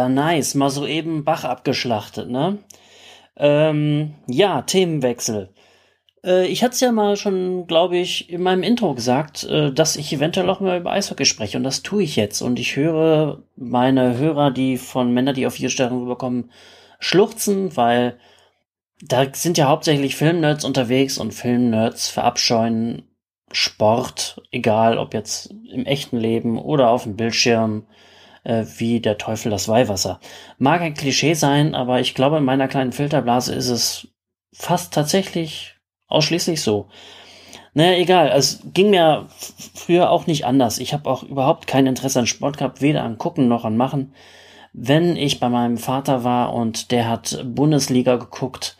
Ja, 0.00 0.08
nice. 0.08 0.54
Mal 0.54 0.70
so 0.70 0.86
eben 0.86 1.24
Bach 1.24 1.44
abgeschlachtet, 1.44 2.30
ne? 2.30 2.56
Ähm, 3.36 4.14
ja, 4.26 4.62
Themenwechsel. 4.62 5.50
Äh, 6.24 6.46
ich 6.46 6.62
hatte 6.64 6.72
es 6.72 6.80
ja 6.80 6.90
mal 6.90 7.16
schon, 7.16 7.66
glaube 7.66 7.98
ich, 7.98 8.30
in 8.30 8.42
meinem 8.42 8.62
Intro 8.62 8.94
gesagt, 8.94 9.44
äh, 9.44 9.70
dass 9.70 9.96
ich 9.96 10.10
eventuell 10.10 10.48
auch 10.48 10.60
mal 10.60 10.80
über 10.80 10.92
Eishockey 10.92 11.26
spreche 11.26 11.58
und 11.58 11.64
das 11.64 11.82
tue 11.82 12.02
ich 12.02 12.16
jetzt. 12.16 12.40
Und 12.40 12.58
ich 12.58 12.76
höre 12.76 13.42
meine 13.56 14.16
Hörer, 14.16 14.50
die 14.50 14.78
von 14.78 15.12
Männern, 15.12 15.34
die 15.34 15.46
auf 15.46 15.54
vier 15.54 15.68
Sterne 15.68 16.00
rüberkommen, 16.00 16.50
schluchzen, 16.98 17.76
weil 17.76 18.16
da 19.02 19.26
sind 19.34 19.58
ja 19.58 19.68
hauptsächlich 19.68 20.16
Filmnerds 20.16 20.64
unterwegs 20.64 21.18
und 21.18 21.34
Filmnerds 21.34 22.08
verabscheuen 22.08 23.02
Sport, 23.52 24.40
egal 24.50 24.96
ob 24.96 25.12
jetzt 25.12 25.52
im 25.70 25.84
echten 25.84 26.16
Leben 26.16 26.58
oder 26.58 26.88
auf 26.88 27.02
dem 27.02 27.16
Bildschirm, 27.16 27.84
äh, 28.44 28.64
wie 28.78 29.00
der 29.00 29.18
Teufel 29.18 29.50
das 29.50 29.68
Weihwasser. 29.68 30.20
Mag 30.58 30.80
ein 30.80 30.94
Klischee 30.94 31.34
sein, 31.34 31.74
aber 31.74 32.00
ich 32.00 32.14
glaube, 32.14 32.38
in 32.38 32.44
meiner 32.44 32.68
kleinen 32.68 32.92
Filterblase 32.92 33.54
ist 33.54 33.68
es 33.68 34.08
fast 34.52 34.94
tatsächlich 34.94 35.76
ausschließlich 36.08 36.60
so. 36.62 36.88
Naja, 37.72 37.98
egal, 37.98 38.32
es 38.34 38.62
ging 38.74 38.90
mir 38.90 39.28
früher 39.74 40.10
auch 40.10 40.26
nicht 40.26 40.44
anders. 40.44 40.78
Ich 40.78 40.92
habe 40.92 41.08
auch 41.08 41.22
überhaupt 41.22 41.66
kein 41.66 41.86
Interesse 41.86 42.18
an 42.18 42.26
Sport 42.26 42.58
gehabt, 42.58 42.82
weder 42.82 43.04
an 43.04 43.18
Gucken 43.18 43.48
noch 43.48 43.64
an 43.64 43.76
Machen. 43.76 44.12
Wenn 44.72 45.16
ich 45.16 45.40
bei 45.40 45.48
meinem 45.48 45.78
Vater 45.78 46.24
war 46.24 46.52
und 46.52 46.90
der 46.90 47.08
hat 47.08 47.44
Bundesliga 47.44 48.16
geguckt, 48.16 48.76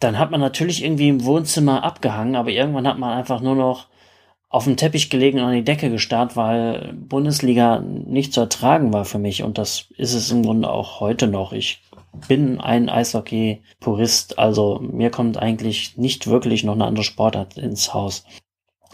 dann 0.00 0.18
hat 0.18 0.30
man 0.30 0.40
natürlich 0.40 0.84
irgendwie 0.84 1.08
im 1.08 1.24
Wohnzimmer 1.24 1.82
abgehangen, 1.84 2.36
aber 2.36 2.50
irgendwann 2.50 2.86
hat 2.86 2.98
man 2.98 3.16
einfach 3.16 3.40
nur 3.40 3.56
noch 3.56 3.88
auf 4.50 4.64
dem 4.64 4.76
Teppich 4.76 5.10
gelegen 5.10 5.40
und 5.40 5.46
an 5.46 5.54
die 5.54 5.64
Decke 5.64 5.90
gestarrt, 5.90 6.36
weil 6.36 6.94
Bundesliga 6.94 7.80
nicht 7.80 8.32
zu 8.32 8.40
ertragen 8.40 8.92
war 8.92 9.04
für 9.04 9.18
mich. 9.18 9.42
Und 9.42 9.58
das 9.58 9.86
ist 9.96 10.14
es 10.14 10.30
im 10.30 10.42
Grunde 10.42 10.70
auch 10.70 11.00
heute 11.00 11.26
noch. 11.26 11.52
Ich 11.52 11.82
bin 12.26 12.58
ein 12.58 12.88
Eishockey-Purist, 12.88 14.38
also 14.38 14.80
mir 14.80 15.10
kommt 15.10 15.36
eigentlich 15.36 15.98
nicht 15.98 16.26
wirklich 16.26 16.64
noch 16.64 16.74
eine 16.74 16.86
andere 16.86 17.04
Sportart 17.04 17.58
ins 17.58 17.92
Haus. 17.92 18.24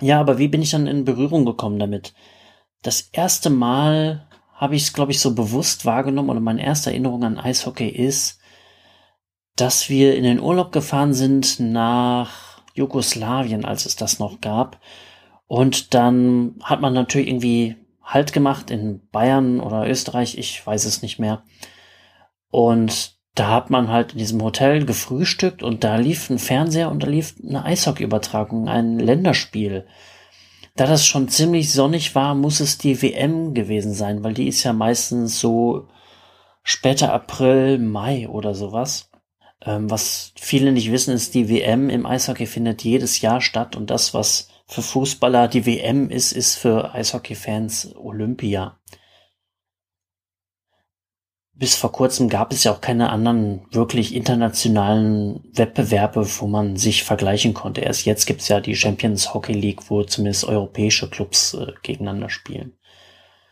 Ja, 0.00 0.20
aber 0.20 0.38
wie 0.38 0.48
bin 0.48 0.62
ich 0.62 0.70
dann 0.70 0.88
in 0.88 1.04
Berührung 1.04 1.44
gekommen 1.44 1.78
damit? 1.78 2.14
Das 2.82 3.08
erste 3.12 3.48
Mal 3.48 4.26
habe 4.54 4.74
ich 4.74 4.82
es, 4.82 4.92
glaube 4.92 5.12
ich, 5.12 5.20
so 5.20 5.34
bewusst 5.34 5.86
wahrgenommen 5.86 6.30
oder 6.30 6.40
meine 6.40 6.64
erste 6.64 6.90
Erinnerung 6.90 7.22
an 7.22 7.38
Eishockey 7.38 7.88
ist, 7.88 8.40
dass 9.56 9.88
wir 9.88 10.16
in 10.16 10.24
den 10.24 10.40
Urlaub 10.40 10.72
gefahren 10.72 11.14
sind 11.14 11.60
nach 11.60 12.60
Jugoslawien, 12.74 13.64
als 13.64 13.86
es 13.86 13.94
das 13.94 14.18
noch 14.18 14.40
gab. 14.40 14.80
Und 15.54 15.94
dann 15.94 16.56
hat 16.64 16.80
man 16.80 16.94
natürlich 16.94 17.28
irgendwie 17.28 17.76
Halt 18.02 18.32
gemacht 18.32 18.72
in 18.72 19.08
Bayern 19.12 19.60
oder 19.60 19.88
Österreich, 19.88 20.36
ich 20.36 20.66
weiß 20.66 20.84
es 20.84 21.00
nicht 21.00 21.20
mehr. 21.20 21.44
Und 22.50 23.14
da 23.36 23.50
hat 23.52 23.70
man 23.70 23.88
halt 23.88 24.14
in 24.14 24.18
diesem 24.18 24.42
Hotel 24.42 24.84
gefrühstückt 24.84 25.62
und 25.62 25.84
da 25.84 25.94
lief 25.94 26.28
ein 26.28 26.40
Fernseher 26.40 26.90
und 26.90 27.04
da 27.04 27.06
lief 27.06 27.36
eine 27.40 27.64
Eishockeyübertragung, 27.64 28.68
ein 28.68 28.98
Länderspiel. 28.98 29.86
Da 30.74 30.88
das 30.88 31.06
schon 31.06 31.28
ziemlich 31.28 31.72
sonnig 31.72 32.16
war, 32.16 32.34
muss 32.34 32.58
es 32.58 32.76
die 32.76 33.00
WM 33.00 33.54
gewesen 33.54 33.94
sein, 33.94 34.24
weil 34.24 34.34
die 34.34 34.48
ist 34.48 34.64
ja 34.64 34.72
meistens 34.72 35.38
so 35.38 35.86
später 36.64 37.12
April, 37.12 37.78
Mai 37.78 38.28
oder 38.28 38.56
sowas. 38.56 39.08
Ähm, 39.64 39.88
was 39.88 40.32
viele 40.34 40.72
nicht 40.72 40.90
wissen, 40.90 41.14
ist, 41.14 41.32
die 41.32 41.48
WM 41.48 41.90
im 41.90 42.06
Eishockey 42.06 42.46
findet 42.46 42.82
jedes 42.82 43.20
Jahr 43.20 43.40
statt 43.40 43.76
und 43.76 43.90
das, 43.90 44.14
was 44.14 44.48
für 44.66 44.82
Fußballer 44.82 45.48
die 45.48 45.66
WM 45.66 46.10
ist, 46.10 46.32
ist 46.32 46.56
für 46.56 46.94
Eishockey-Fans 46.94 47.94
Olympia. 47.96 48.78
Bis 51.56 51.76
vor 51.76 51.92
kurzem 51.92 52.28
gab 52.28 52.52
es 52.52 52.64
ja 52.64 52.72
auch 52.72 52.80
keine 52.80 53.10
anderen 53.10 53.64
wirklich 53.70 54.14
internationalen 54.14 55.44
Wettbewerbe, 55.52 56.26
wo 56.40 56.48
man 56.48 56.76
sich 56.76 57.04
vergleichen 57.04 57.54
konnte. 57.54 57.82
Erst 57.82 58.06
jetzt 58.06 58.26
gibt's 58.26 58.48
ja 58.48 58.60
die 58.60 58.74
Champions 58.74 59.34
Hockey 59.34 59.52
League, 59.52 59.88
wo 59.88 60.02
zumindest 60.02 60.44
europäische 60.44 61.08
Clubs 61.08 61.54
äh, 61.54 61.72
gegeneinander 61.82 62.28
spielen. 62.28 62.76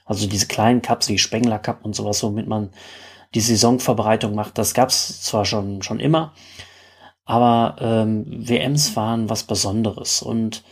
Also 0.05 0.27
diese 0.27 0.49
kleinen 0.49 0.83
Cups 0.83 1.09
wie 1.09 1.19
Spengler 1.19 1.61
Cup 1.61 1.85
und 1.85 1.95
sowas, 1.95 2.23
womit 2.25 2.49
man 2.49 2.71
die 3.35 3.41
Saisonverbreitung 3.41 4.35
macht, 4.35 4.59
das 4.59 4.75
gab's 4.75 5.23
zwar 5.23 5.45
schon, 5.45 5.83
schon 5.83 6.01
immer, 6.01 6.35
aber 7.25 7.77
ähm, 7.81 8.27
WMs 8.29 8.97
waren 8.97 9.31
was 9.31 9.45
Besonderes. 9.45 10.23
Und 10.23 10.65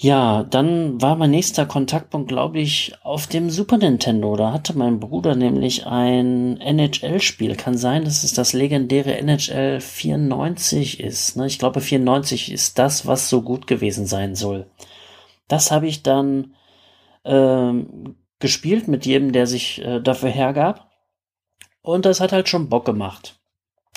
ja, 0.00 0.44
dann 0.44 1.02
war 1.02 1.16
mein 1.16 1.32
nächster 1.32 1.66
Kontaktpunkt, 1.66 2.28
glaube 2.28 2.60
ich, 2.60 2.94
auf 3.02 3.26
dem 3.26 3.50
Super 3.50 3.78
Nintendo. 3.78 4.36
Da 4.36 4.52
hatte 4.52 4.78
mein 4.78 5.00
Bruder 5.00 5.34
nämlich 5.34 5.88
ein 5.88 6.60
NHL-Spiel. 6.60 7.56
Kann 7.56 7.76
sein, 7.76 8.04
dass 8.04 8.22
es 8.22 8.32
das 8.32 8.52
legendäre 8.52 9.16
NHL 9.18 9.80
94 9.80 11.00
ist. 11.00 11.36
Ne? 11.36 11.48
Ich 11.48 11.58
glaube, 11.58 11.80
94 11.80 12.52
ist 12.52 12.78
das, 12.78 13.08
was 13.08 13.28
so 13.28 13.42
gut 13.42 13.66
gewesen 13.66 14.06
sein 14.06 14.36
soll. 14.36 14.70
Das 15.48 15.72
habe 15.72 15.88
ich 15.88 16.04
dann 16.04 16.54
ähm, 17.24 18.14
gespielt 18.38 18.86
mit 18.86 19.04
jedem, 19.04 19.32
der 19.32 19.48
sich 19.48 19.82
äh, 19.84 20.00
dafür 20.00 20.30
hergab. 20.30 20.92
Und 21.82 22.04
das 22.04 22.20
hat 22.20 22.30
halt 22.30 22.48
schon 22.48 22.68
Bock 22.68 22.84
gemacht. 22.84 23.40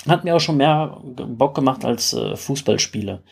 Hat 0.08 0.24
mir 0.24 0.34
auch 0.34 0.40
schon 0.40 0.56
mehr 0.56 1.00
Bock 1.04 1.54
gemacht 1.54 1.84
als 1.84 2.12
äh, 2.12 2.34
Fußballspiele. 2.34 3.22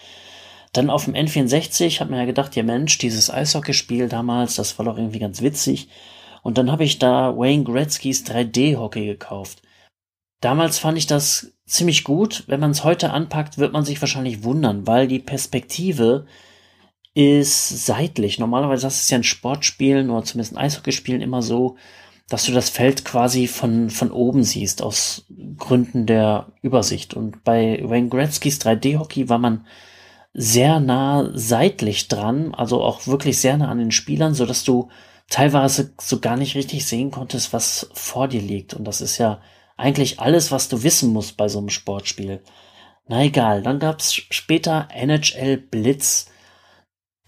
Dann 0.73 0.91
auf 0.91 1.05
dem 1.05 1.15
N64 1.15 2.01
hat 2.01 2.11
man 2.11 2.21
ja 2.21 2.27
gedacht, 2.27 2.55
ja 2.55 2.63
Mensch, 2.63 2.99
dieses 2.99 3.31
Eishockeyspiel 3.31 4.09
damals, 4.09 4.55
das 4.55 4.79
war 4.79 4.85
doch 4.85 4.97
irgendwie 4.97 5.19
ganz 5.19 5.43
witzig. 5.43 5.89
Und 6.43 6.59
dann 6.59 6.71
habe 6.71 6.85
ich 6.85 6.99
da 6.99 7.37
Wayne 7.37 7.65
Gretzkys 7.65 8.25
3D-Hockey 8.25 9.07
gekauft. 9.07 9.63
Damals 10.41 10.79
fand 10.79 10.97
ich 10.97 11.07
das 11.07 11.53
ziemlich 11.67 12.05
gut. 12.05 12.45
Wenn 12.47 12.61
man 12.61 12.71
es 12.71 12.85
heute 12.85 13.11
anpackt, 13.11 13.59
wird 13.59 13.73
man 13.73 13.85
sich 13.85 14.01
wahrscheinlich 14.01 14.43
wundern, 14.43 14.87
weil 14.87 15.07
die 15.07 15.19
Perspektive 15.19 16.27
ist 17.15 17.87
seitlich. 17.87 18.39
Normalerweise 18.39 18.87
ist 18.87 19.03
es 19.03 19.11
ja 19.11 19.19
ein 19.19 19.25
Sportspielen 19.25 20.11
oder 20.11 20.25
zumindest 20.25 20.55
ein 20.55 20.65
Eishockeyspielen 20.65 21.21
immer 21.21 21.43
so, 21.43 21.77
dass 22.29 22.45
du 22.45 22.53
das 22.53 22.71
Feld 22.71 23.05
quasi 23.05 23.49
von, 23.49 23.91
von 23.91 24.13
oben 24.13 24.45
siehst, 24.45 24.83
aus 24.83 25.27
Gründen 25.59 26.07
der 26.07 26.53
Übersicht. 26.63 27.15
Und 27.15 27.43
bei 27.43 27.81
Wayne 27.83 28.09
Gretzkys 28.09 28.61
3D-Hockey 28.61 29.29
war 29.29 29.39
man 29.39 29.67
sehr 30.33 30.81
nah 30.81 31.31
seitlich 31.35 32.09
dran, 32.09 32.55
also 32.55 32.83
auch 32.83 33.07
wirklich 33.07 33.39
sehr 33.39 33.57
nah 33.57 33.69
an 33.69 33.79
den 33.79 33.91
Spielern, 33.91 34.35
so 34.35 34.47
dass 34.47 34.65
du 34.65 34.89
teilweise 35.29 35.93
so 36.01 36.21
gar 36.21 36.37
nicht 36.37 36.55
richtig 36.55 36.87
sehen 36.87 37.11
konntest, 37.11 37.53
was 37.53 37.91
vor 37.95 38.29
dir 38.29 38.43
liegt. 38.43 38.75
Und 38.75 38.85
das 38.85 39.01
ist 39.01 39.19
ja 39.19 39.41
eigentlich 39.77 40.21
alles, 40.21 40.53
was 40.53 40.69
du 40.69 40.83
wissen 40.83 41.13
musst 41.13 41.37
bei 41.37 41.49
so 41.49 41.59
einem 41.59 41.71
Sportspiel. 41.71 42.43
Na 43.09 43.25
egal, 43.25 43.63
dann 43.63 43.79
gab's 43.79 44.15
später 44.15 44.89
NHL 44.93 45.57
Blitz 45.57 46.31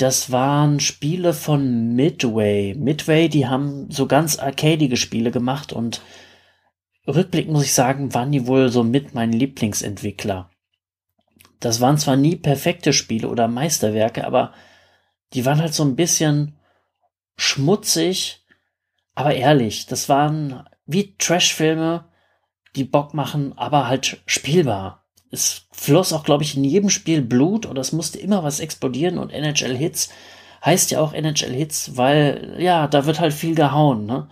das 0.03 0.33
waren 0.33 0.81
Spiele 0.81 1.33
von 1.33 1.95
Midway. 1.95 2.75
Midway, 2.75 3.29
die 3.29 3.47
haben 3.47 3.91
so 3.91 4.07
ganz 4.07 4.37
arcadige 4.37 4.97
Spiele 4.97 5.31
gemacht 5.31 5.73
und 5.73 6.01
rückblickend 7.07 7.53
muss 7.53 7.65
ich 7.65 7.75
sagen, 7.75 8.13
waren 8.15 8.33
die 8.33 8.49
wohl 8.49 8.69
so 8.69 8.83
mit 8.83 9.15
mein 9.15 9.33
Lieblingsentwickler. 9.33 10.51
Das 11.63 11.81
waren 11.81 11.99
zwar 11.99 12.17
nie 12.17 12.37
perfekte 12.37 12.93
Spiele 12.93 13.29
oder 13.29 13.49
Meisterwerke, 13.49 14.27
aber 14.27 14.53
die 15.33 15.47
waren 15.47 15.61
halt 15.61 15.75
so 15.75 15.85
ein 15.85 15.97
bisschen 15.97 16.59
schmutzig, 17.37 18.45
aber 19.15 19.35
ehrlich. 19.35 19.87
Das 19.87 20.09
waren 20.09 20.69
wie 20.87 21.17
Trashfilme, 21.17 22.05
die 22.77 22.85
Bock 22.85 23.15
machen, 23.15 23.57
aber 23.57 23.89
halt 23.89 24.23
spielbar 24.27 25.03
es 25.33 25.67
floss 25.73 26.13
auch, 26.13 26.25
glaube 26.25 26.45
ich, 26.45 26.57
in 26.57 26.63
jedem 26.63 26.91
Spiel 26.91 27.23
Blut 27.23 27.67
oder 27.67 27.81
es 27.81 27.93
musste 27.93 28.19
immer 28.19 28.45
was 28.45 28.61
explodieren 28.61 29.19
und 29.19 29.33
NHL 29.33 29.77
Hits 29.77 30.11
heißt 30.65 30.93
ja 30.93 31.01
auch 31.01 31.15
NHL 31.15 31.53
Hits, 31.53 31.97
weil 31.97 32.57
ja, 32.59 32.87
da 32.87 33.07
wird 33.07 33.19
halt 33.19 33.33
viel 33.33 33.57
gehauen, 33.57 34.07
ne? 34.07 34.29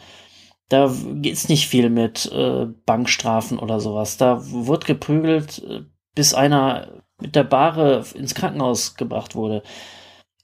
Da 0.69 0.95
geht's 1.14 1.49
nicht 1.49 1.66
viel 1.66 1.90
mit 1.90 2.31
äh, 2.31 2.66
Bankstrafen 2.87 3.59
oder 3.59 3.81
sowas. 3.81 4.19
Da 4.19 4.40
wird 4.45 4.85
geprügelt, 4.85 5.64
äh, 5.69 5.81
bis 6.14 6.33
einer 6.33 7.03
mit 7.23 7.37
der 7.37 7.45
Bahre 7.45 8.05
ins 8.15 8.35
Krankenhaus 8.35 8.97
gebracht 8.97 9.35
wurde. 9.35 9.63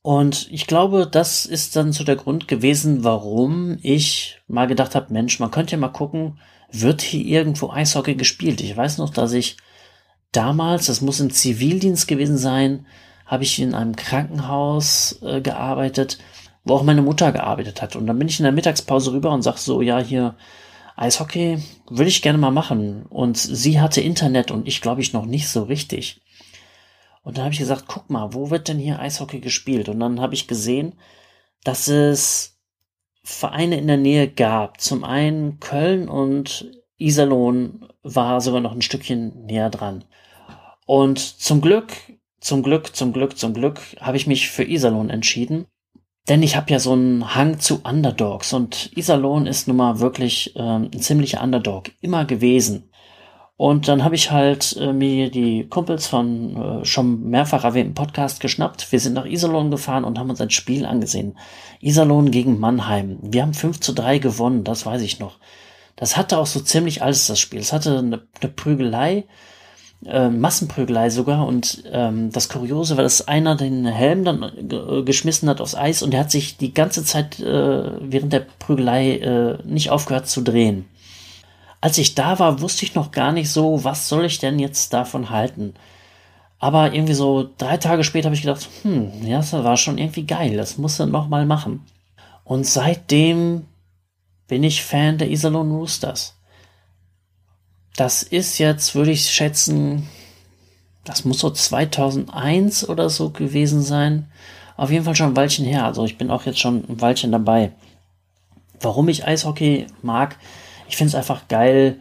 Und 0.02 0.46
ich 0.52 0.68
glaube, 0.68 1.08
das 1.10 1.46
ist 1.46 1.74
dann 1.74 1.92
so 1.92 2.04
der 2.04 2.16
Grund 2.16 2.46
gewesen, 2.46 3.02
warum 3.02 3.78
ich 3.82 4.38
mal 4.46 4.66
gedacht 4.66 4.94
habe, 4.94 5.12
Mensch, 5.12 5.40
man 5.40 5.50
könnte 5.50 5.72
ja 5.72 5.78
mal 5.78 5.88
gucken, 5.88 6.38
wird 6.70 7.02
hier 7.02 7.24
irgendwo 7.24 7.70
Eishockey 7.70 8.14
gespielt? 8.14 8.60
Ich 8.60 8.76
weiß 8.76 8.98
noch, 8.98 9.10
dass 9.10 9.32
ich 9.32 9.56
damals, 10.32 10.86
das 10.86 11.00
muss 11.00 11.20
im 11.20 11.30
Zivildienst 11.30 12.06
gewesen 12.06 12.38
sein, 12.38 12.86
habe 13.24 13.42
ich 13.42 13.58
in 13.58 13.74
einem 13.74 13.96
Krankenhaus 13.96 15.20
äh, 15.22 15.40
gearbeitet, 15.40 16.18
wo 16.64 16.74
auch 16.74 16.82
meine 16.82 17.02
Mutter 17.02 17.32
gearbeitet 17.32 17.82
hat. 17.82 17.96
Und 17.96 18.06
dann 18.06 18.18
bin 18.18 18.28
ich 18.28 18.38
in 18.38 18.44
der 18.44 18.52
Mittagspause 18.52 19.12
rüber 19.12 19.32
und 19.32 19.42
sag 19.42 19.58
so, 19.58 19.82
ja, 19.82 19.98
hier 19.98 20.36
Eishockey 20.96 21.58
würde 21.88 22.08
ich 22.08 22.22
gerne 22.22 22.38
mal 22.38 22.50
machen. 22.50 23.06
Und 23.08 23.36
sie 23.36 23.80
hatte 23.80 24.00
Internet 24.00 24.50
und 24.50 24.66
ich 24.68 24.80
glaube 24.80 25.00
ich 25.00 25.12
noch 25.12 25.26
nicht 25.26 25.48
so 25.48 25.64
richtig. 25.64 26.20
Und 27.26 27.36
dann 27.38 27.46
habe 27.46 27.52
ich 27.52 27.58
gesagt, 27.58 27.86
guck 27.88 28.08
mal, 28.08 28.34
wo 28.34 28.50
wird 28.50 28.68
denn 28.68 28.78
hier 28.78 29.00
Eishockey 29.00 29.40
gespielt? 29.40 29.88
Und 29.88 29.98
dann 29.98 30.20
habe 30.20 30.34
ich 30.34 30.46
gesehen, 30.46 30.92
dass 31.64 31.88
es 31.88 32.60
Vereine 33.24 33.78
in 33.78 33.88
der 33.88 33.96
Nähe 33.96 34.28
gab. 34.28 34.80
Zum 34.80 35.02
einen 35.02 35.58
Köln 35.58 36.08
und 36.08 36.70
Iserlohn 36.98 37.88
war 38.04 38.40
sogar 38.40 38.60
noch 38.60 38.70
ein 38.70 38.80
Stückchen 38.80 39.44
näher 39.44 39.70
dran. 39.70 40.04
Und 40.86 41.18
zum 41.18 41.60
Glück, 41.60 41.94
zum 42.38 42.62
Glück, 42.62 42.94
zum 42.94 43.12
Glück, 43.12 43.36
zum 43.36 43.54
Glück 43.54 43.80
habe 44.00 44.16
ich 44.16 44.28
mich 44.28 44.48
für 44.48 44.62
Iserlohn 44.62 45.10
entschieden. 45.10 45.66
Denn 46.28 46.44
ich 46.44 46.54
habe 46.54 46.70
ja 46.70 46.78
so 46.78 46.92
einen 46.92 47.34
Hang 47.34 47.58
zu 47.58 47.80
Underdogs 47.82 48.52
und 48.52 48.96
Iserlohn 48.96 49.48
ist 49.48 49.66
nun 49.66 49.78
mal 49.78 49.98
wirklich 49.98 50.54
ähm, 50.54 50.90
ein 50.94 51.00
ziemlicher 51.00 51.42
Underdog 51.42 51.90
immer 52.00 52.24
gewesen. 52.24 52.88
Und 53.58 53.88
dann 53.88 54.04
habe 54.04 54.14
ich 54.14 54.30
halt 54.30 54.76
äh, 54.78 54.92
mir 54.92 55.30
die 55.30 55.66
Kumpels 55.66 56.06
von 56.06 56.56
äh, 56.56 56.84
schon 56.84 57.30
mehrfach 57.30 57.64
erwähnten 57.64 57.94
Podcast 57.94 58.40
geschnappt. 58.40 58.92
Wir 58.92 59.00
sind 59.00 59.14
nach 59.14 59.24
Iserlohn 59.24 59.70
gefahren 59.70 60.04
und 60.04 60.18
haben 60.18 60.28
uns 60.28 60.42
ein 60.42 60.50
Spiel 60.50 60.84
angesehen. 60.84 61.38
Iserlohn 61.80 62.30
gegen 62.30 62.60
Mannheim. 62.60 63.18
Wir 63.22 63.42
haben 63.42 63.54
5 63.54 63.80
zu 63.80 63.94
3 63.94 64.18
gewonnen, 64.18 64.62
das 64.62 64.84
weiß 64.84 65.00
ich 65.00 65.20
noch. 65.20 65.38
Das 65.96 66.18
hatte 66.18 66.36
auch 66.36 66.46
so 66.46 66.60
ziemlich 66.60 67.02
alles, 67.02 67.26
das 67.26 67.40
Spiel. 67.40 67.60
Es 67.60 67.72
hatte 67.72 67.98
eine, 67.98 68.22
eine 68.42 68.52
Prügelei, 68.52 69.24
äh, 70.04 70.28
Massenprügelei 70.28 71.08
sogar. 71.08 71.46
Und 71.46 71.82
ähm, 71.90 72.30
das 72.30 72.50
Kuriose 72.50 72.98
war, 72.98 73.04
dass 73.04 73.26
einer 73.26 73.56
den 73.56 73.86
Helm 73.86 74.24
dann 74.24 74.42
äh, 74.42 75.02
geschmissen 75.02 75.48
hat 75.48 75.62
aufs 75.62 75.74
Eis 75.74 76.02
und 76.02 76.10
der 76.10 76.20
hat 76.20 76.30
sich 76.30 76.58
die 76.58 76.74
ganze 76.74 77.04
Zeit 77.04 77.40
äh, 77.40 77.90
während 78.02 78.34
der 78.34 78.46
Prügelei 78.58 79.12
äh, 79.16 79.58
nicht 79.64 79.88
aufgehört 79.88 80.28
zu 80.28 80.42
drehen. 80.42 80.84
Als 81.86 81.98
ich 81.98 82.16
da 82.16 82.40
war, 82.40 82.60
wusste 82.62 82.84
ich 82.84 82.96
noch 82.96 83.12
gar 83.12 83.30
nicht 83.30 83.48
so, 83.48 83.84
was 83.84 84.08
soll 84.08 84.24
ich 84.24 84.40
denn 84.40 84.58
jetzt 84.58 84.92
davon 84.92 85.30
halten. 85.30 85.74
Aber 86.58 86.92
irgendwie 86.92 87.14
so 87.14 87.48
drei 87.58 87.76
Tage 87.76 88.02
später 88.02 88.24
habe 88.26 88.34
ich 88.34 88.42
gedacht, 88.42 88.68
hm, 88.82 89.24
ja, 89.24 89.36
das 89.36 89.52
war 89.52 89.76
schon 89.76 89.96
irgendwie 89.96 90.26
geil, 90.26 90.56
das 90.56 90.78
musst 90.78 90.98
du 90.98 91.06
noch 91.06 91.28
mal 91.28 91.46
machen. 91.46 91.86
Und 92.42 92.66
seitdem 92.66 93.66
bin 94.48 94.64
ich 94.64 94.82
Fan 94.82 95.18
der 95.18 95.30
Iserlohn 95.30 95.70
Roosters. 95.70 96.34
Das 97.94 98.24
ist 98.24 98.58
jetzt, 98.58 98.96
würde 98.96 99.12
ich 99.12 99.30
schätzen, 99.30 100.08
das 101.04 101.24
muss 101.24 101.38
so 101.38 101.50
2001 101.50 102.88
oder 102.88 103.08
so 103.10 103.30
gewesen 103.30 103.80
sein. 103.80 104.28
Auf 104.76 104.90
jeden 104.90 105.04
Fall 105.04 105.14
schon 105.14 105.28
ein 105.28 105.36
Weilchen 105.36 105.64
her. 105.64 105.84
Also 105.84 106.04
ich 106.04 106.18
bin 106.18 106.32
auch 106.32 106.46
jetzt 106.46 106.58
schon 106.58 106.84
ein 106.88 107.00
Weilchen 107.00 107.30
dabei. 107.30 107.70
Warum 108.80 109.08
ich 109.08 109.24
Eishockey 109.24 109.86
mag, 110.02 110.36
ich 110.88 110.96
finde 110.96 111.10
es 111.10 111.14
einfach 111.14 111.48
geil, 111.48 111.98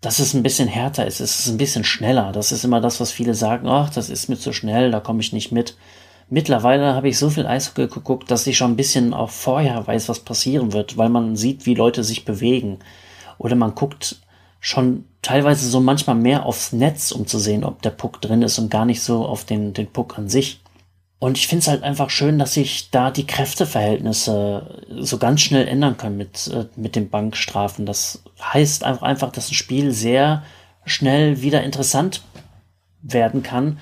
dass 0.00 0.18
es 0.18 0.34
ein 0.34 0.42
bisschen 0.42 0.68
härter 0.68 1.06
ist. 1.06 1.20
Es 1.20 1.40
ist 1.40 1.48
ein 1.48 1.56
bisschen 1.56 1.84
schneller. 1.84 2.32
Das 2.32 2.52
ist 2.52 2.64
immer 2.64 2.80
das, 2.80 3.00
was 3.00 3.10
viele 3.10 3.34
sagen. 3.34 3.68
Ach, 3.68 3.90
das 3.90 4.10
ist 4.10 4.28
mir 4.28 4.36
zu 4.36 4.52
schnell, 4.52 4.90
da 4.90 5.00
komme 5.00 5.20
ich 5.20 5.32
nicht 5.32 5.52
mit. 5.52 5.76
Mittlerweile 6.28 6.94
habe 6.94 7.08
ich 7.08 7.18
so 7.18 7.30
viel 7.30 7.46
Eishockey 7.46 7.86
geguckt, 7.86 8.30
dass 8.30 8.46
ich 8.46 8.56
schon 8.56 8.72
ein 8.72 8.76
bisschen 8.76 9.14
auch 9.14 9.30
vorher 9.30 9.86
weiß, 9.86 10.08
was 10.08 10.20
passieren 10.20 10.72
wird, 10.72 10.96
weil 10.96 11.08
man 11.08 11.36
sieht, 11.36 11.66
wie 11.66 11.74
Leute 11.74 12.02
sich 12.04 12.24
bewegen. 12.24 12.78
Oder 13.38 13.54
man 13.54 13.74
guckt 13.74 14.16
schon 14.60 15.04
teilweise 15.22 15.68
so 15.68 15.80
manchmal 15.80 16.16
mehr 16.16 16.44
aufs 16.44 16.72
Netz, 16.72 17.12
um 17.12 17.26
zu 17.26 17.38
sehen, 17.38 17.64
ob 17.64 17.82
der 17.82 17.90
Puck 17.90 18.20
drin 18.20 18.42
ist 18.42 18.58
und 18.58 18.70
gar 18.70 18.84
nicht 18.84 19.02
so 19.02 19.24
auf 19.24 19.44
den, 19.44 19.72
den 19.72 19.86
Puck 19.86 20.18
an 20.18 20.28
sich. 20.28 20.60
Und 21.18 21.38
ich 21.38 21.46
finde 21.46 21.62
es 21.62 21.68
halt 21.68 21.82
einfach 21.82 22.10
schön, 22.10 22.38
dass 22.38 22.54
sich 22.54 22.90
da 22.90 23.10
die 23.10 23.26
Kräfteverhältnisse 23.26 24.84
so 25.00 25.16
ganz 25.18 25.40
schnell 25.40 25.66
ändern 25.66 25.96
können 25.96 26.18
mit, 26.18 26.48
äh, 26.48 26.66
mit 26.76 26.94
den 26.94 27.08
Bankstrafen. 27.08 27.86
Das 27.86 28.22
heißt 28.42 28.84
einfach, 28.84 29.32
dass 29.32 29.50
ein 29.50 29.54
Spiel 29.54 29.92
sehr 29.92 30.42
schnell 30.84 31.40
wieder 31.40 31.62
interessant 31.62 32.22
werden 33.02 33.42
kann, 33.42 33.78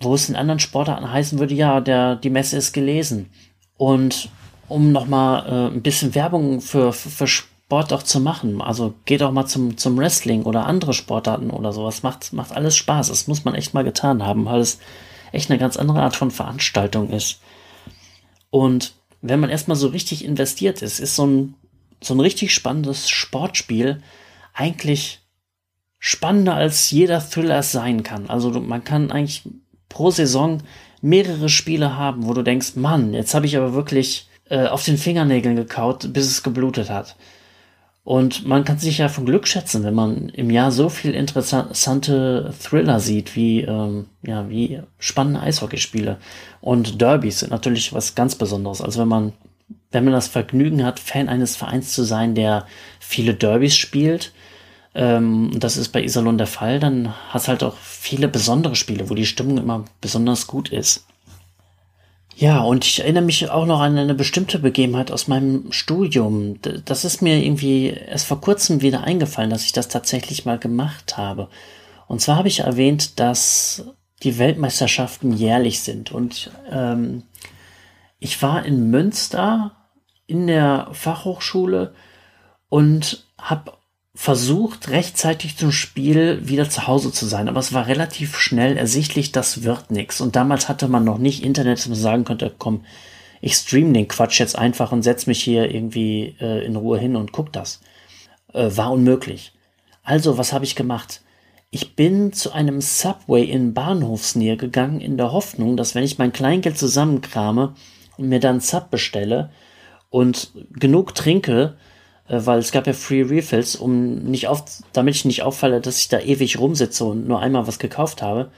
wo 0.00 0.14
es 0.14 0.28
in 0.28 0.36
anderen 0.36 0.60
Sportarten 0.60 1.10
heißen 1.12 1.38
würde, 1.38 1.54
ja, 1.54 1.80
der, 1.80 2.16
die 2.16 2.30
Messe 2.30 2.56
ist 2.56 2.72
gelesen. 2.72 3.30
Und 3.76 4.30
um 4.68 4.92
nochmal 4.92 5.46
äh, 5.46 5.74
ein 5.74 5.82
bisschen 5.82 6.14
Werbung 6.14 6.60
für, 6.60 6.92
für 6.92 7.26
Sport 7.26 7.92
auch 7.92 8.02
zu 8.02 8.20
machen, 8.20 8.62
also 8.62 8.94
geht 9.04 9.22
auch 9.22 9.32
mal 9.32 9.46
zum, 9.46 9.76
zum 9.76 9.98
Wrestling 9.98 10.44
oder 10.44 10.66
andere 10.66 10.94
Sportarten 10.94 11.50
oder 11.50 11.72
sowas, 11.72 12.02
macht, 12.02 12.32
macht 12.32 12.52
alles 12.52 12.76
Spaß. 12.76 13.08
Das 13.08 13.26
muss 13.26 13.44
man 13.44 13.54
echt 13.54 13.74
mal 13.74 13.84
getan 13.84 14.24
haben, 14.24 14.46
weil 14.46 14.60
es 14.60 14.78
echt 15.32 15.50
eine 15.50 15.58
ganz 15.58 15.76
andere 15.76 16.02
Art 16.02 16.16
von 16.16 16.30
Veranstaltung 16.30 17.10
ist. 17.10 17.40
Und 18.50 18.94
wenn 19.20 19.40
man 19.40 19.50
erstmal 19.50 19.76
so 19.76 19.88
richtig 19.88 20.24
investiert 20.24 20.82
ist, 20.82 21.00
ist 21.00 21.16
so 21.16 21.26
ein, 21.26 21.54
so 22.02 22.14
ein 22.14 22.20
richtig 22.20 22.54
spannendes 22.54 23.08
Sportspiel 23.08 24.02
eigentlich 24.54 25.20
spannender 25.98 26.54
als 26.54 26.90
jeder 26.90 27.20
Thriller 27.20 27.62
sein 27.62 28.02
kann. 28.02 28.30
Also 28.30 28.50
man 28.50 28.84
kann 28.84 29.10
eigentlich 29.10 29.42
pro 29.88 30.10
Saison 30.10 30.62
mehrere 31.00 31.48
Spiele 31.48 31.96
haben, 31.96 32.26
wo 32.26 32.34
du 32.34 32.42
denkst, 32.42 32.76
Mann, 32.76 33.14
jetzt 33.14 33.34
habe 33.34 33.46
ich 33.46 33.56
aber 33.56 33.74
wirklich 33.74 34.28
äh, 34.48 34.66
auf 34.66 34.84
den 34.84 34.98
Fingernägeln 34.98 35.56
gekaut, 35.56 36.12
bis 36.12 36.26
es 36.26 36.42
geblutet 36.42 36.90
hat. 36.90 37.16
Und 38.08 38.46
man 38.46 38.64
kann 38.64 38.78
sich 38.78 38.96
ja 38.96 39.10
von 39.10 39.26
Glück 39.26 39.46
schätzen, 39.46 39.84
wenn 39.84 39.92
man 39.92 40.30
im 40.30 40.48
Jahr 40.48 40.72
so 40.72 40.88
viel 40.88 41.10
interessante 41.12 42.54
Thriller 42.58 43.00
sieht, 43.00 43.36
wie, 43.36 43.60
ähm, 43.60 44.06
ja, 44.22 44.48
wie 44.48 44.80
spannende 44.98 45.40
Eishockeyspiele. 45.40 46.16
Und 46.62 47.02
Derbys 47.02 47.40
sind 47.40 47.50
natürlich 47.50 47.92
was 47.92 48.14
ganz 48.14 48.34
Besonderes. 48.34 48.80
Also 48.80 49.02
wenn 49.02 49.08
man, 49.08 49.34
wenn 49.90 50.04
man 50.04 50.14
das 50.14 50.26
Vergnügen 50.26 50.86
hat, 50.86 50.98
Fan 51.00 51.28
eines 51.28 51.54
Vereins 51.54 51.92
zu 51.92 52.02
sein, 52.02 52.34
der 52.34 52.66
viele 52.98 53.34
Derbys 53.34 53.76
spielt, 53.76 54.32
ähm, 54.94 55.50
das 55.56 55.76
ist 55.76 55.90
bei 55.90 56.02
Iserlohn 56.02 56.38
der 56.38 56.46
Fall, 56.46 56.80
dann 56.80 57.12
hast 57.28 57.48
halt 57.48 57.62
auch 57.62 57.76
viele 57.76 58.28
besondere 58.28 58.74
Spiele, 58.74 59.10
wo 59.10 59.14
die 59.14 59.26
Stimmung 59.26 59.58
immer 59.58 59.84
besonders 60.00 60.46
gut 60.46 60.70
ist. 60.70 61.04
Ja, 62.40 62.60
und 62.60 62.84
ich 62.84 63.00
erinnere 63.00 63.24
mich 63.24 63.50
auch 63.50 63.66
noch 63.66 63.80
an 63.80 63.98
eine 63.98 64.14
bestimmte 64.14 64.60
Begebenheit 64.60 65.10
aus 65.10 65.26
meinem 65.26 65.72
Studium. 65.72 66.60
Das 66.84 67.04
ist 67.04 67.20
mir 67.20 67.36
irgendwie 67.42 67.88
erst 67.88 68.28
vor 68.28 68.40
kurzem 68.40 68.80
wieder 68.80 69.02
eingefallen, 69.02 69.50
dass 69.50 69.64
ich 69.64 69.72
das 69.72 69.88
tatsächlich 69.88 70.44
mal 70.44 70.56
gemacht 70.56 71.16
habe. 71.16 71.48
Und 72.06 72.20
zwar 72.20 72.36
habe 72.36 72.46
ich 72.46 72.60
erwähnt, 72.60 73.18
dass 73.18 73.86
die 74.22 74.38
Weltmeisterschaften 74.38 75.32
jährlich 75.32 75.80
sind. 75.80 76.12
Und 76.12 76.52
ähm, 76.70 77.24
ich 78.20 78.40
war 78.40 78.64
in 78.64 78.88
Münster 78.88 79.72
in 80.28 80.46
der 80.46 80.90
Fachhochschule 80.92 81.92
und 82.68 83.26
habe 83.36 83.72
versucht, 84.20 84.88
rechtzeitig 84.88 85.56
zum 85.56 85.70
Spiel 85.70 86.40
wieder 86.42 86.68
zu 86.68 86.88
Hause 86.88 87.12
zu 87.12 87.24
sein, 87.24 87.48
aber 87.48 87.60
es 87.60 87.72
war 87.72 87.86
relativ 87.86 88.36
schnell 88.36 88.76
ersichtlich, 88.76 89.30
das 89.30 89.62
wird 89.62 89.92
nichts. 89.92 90.20
Und 90.20 90.34
damals 90.34 90.68
hatte 90.68 90.88
man 90.88 91.04
noch 91.04 91.18
nicht 91.18 91.44
Internet, 91.44 91.78
dass 91.78 91.86
man 91.86 91.96
sagen 91.96 92.24
könnte, 92.24 92.52
komm, 92.58 92.84
ich 93.40 93.54
stream 93.54 93.94
den 93.94 94.08
Quatsch 94.08 94.40
jetzt 94.40 94.58
einfach 94.58 94.90
und 94.90 95.02
setz 95.02 95.28
mich 95.28 95.40
hier 95.40 95.72
irgendwie 95.72 96.34
äh, 96.40 96.66
in 96.66 96.74
Ruhe 96.74 96.98
hin 96.98 97.14
und 97.14 97.30
guck 97.30 97.52
das. 97.52 97.80
Äh, 98.52 98.70
war 98.74 98.90
unmöglich. 98.90 99.52
Also, 100.02 100.36
was 100.36 100.52
habe 100.52 100.64
ich 100.64 100.74
gemacht? 100.74 101.22
Ich 101.70 101.94
bin 101.94 102.32
zu 102.32 102.50
einem 102.50 102.80
Subway 102.80 103.44
in 103.44 103.72
Bahnhofsnähe 103.72 104.56
gegangen, 104.56 105.00
in 105.00 105.16
der 105.16 105.30
Hoffnung, 105.30 105.76
dass 105.76 105.94
wenn 105.94 106.02
ich 106.02 106.18
mein 106.18 106.32
Kleingeld 106.32 106.76
zusammenkrame 106.76 107.76
und 108.16 108.28
mir 108.28 108.40
dann 108.40 108.58
Sub 108.58 108.90
bestelle 108.90 109.52
und 110.10 110.50
genug 110.72 111.14
trinke, 111.14 111.76
weil 112.28 112.58
es 112.58 112.72
gab 112.72 112.86
ja 112.86 112.92
Free 112.92 113.22
Refills, 113.22 113.76
um 113.76 114.16
nicht 114.24 114.48
auf, 114.48 114.64
damit 114.92 115.14
ich 115.14 115.24
nicht 115.24 115.42
auffalle, 115.42 115.80
dass 115.80 115.98
ich 115.98 116.08
da 116.08 116.20
ewig 116.20 116.58
rumsitze 116.58 117.04
und 117.04 117.26
nur 117.26 117.40
einmal 117.40 117.66
was 117.66 117.78
gekauft 117.78 118.22
habe, 118.22 118.50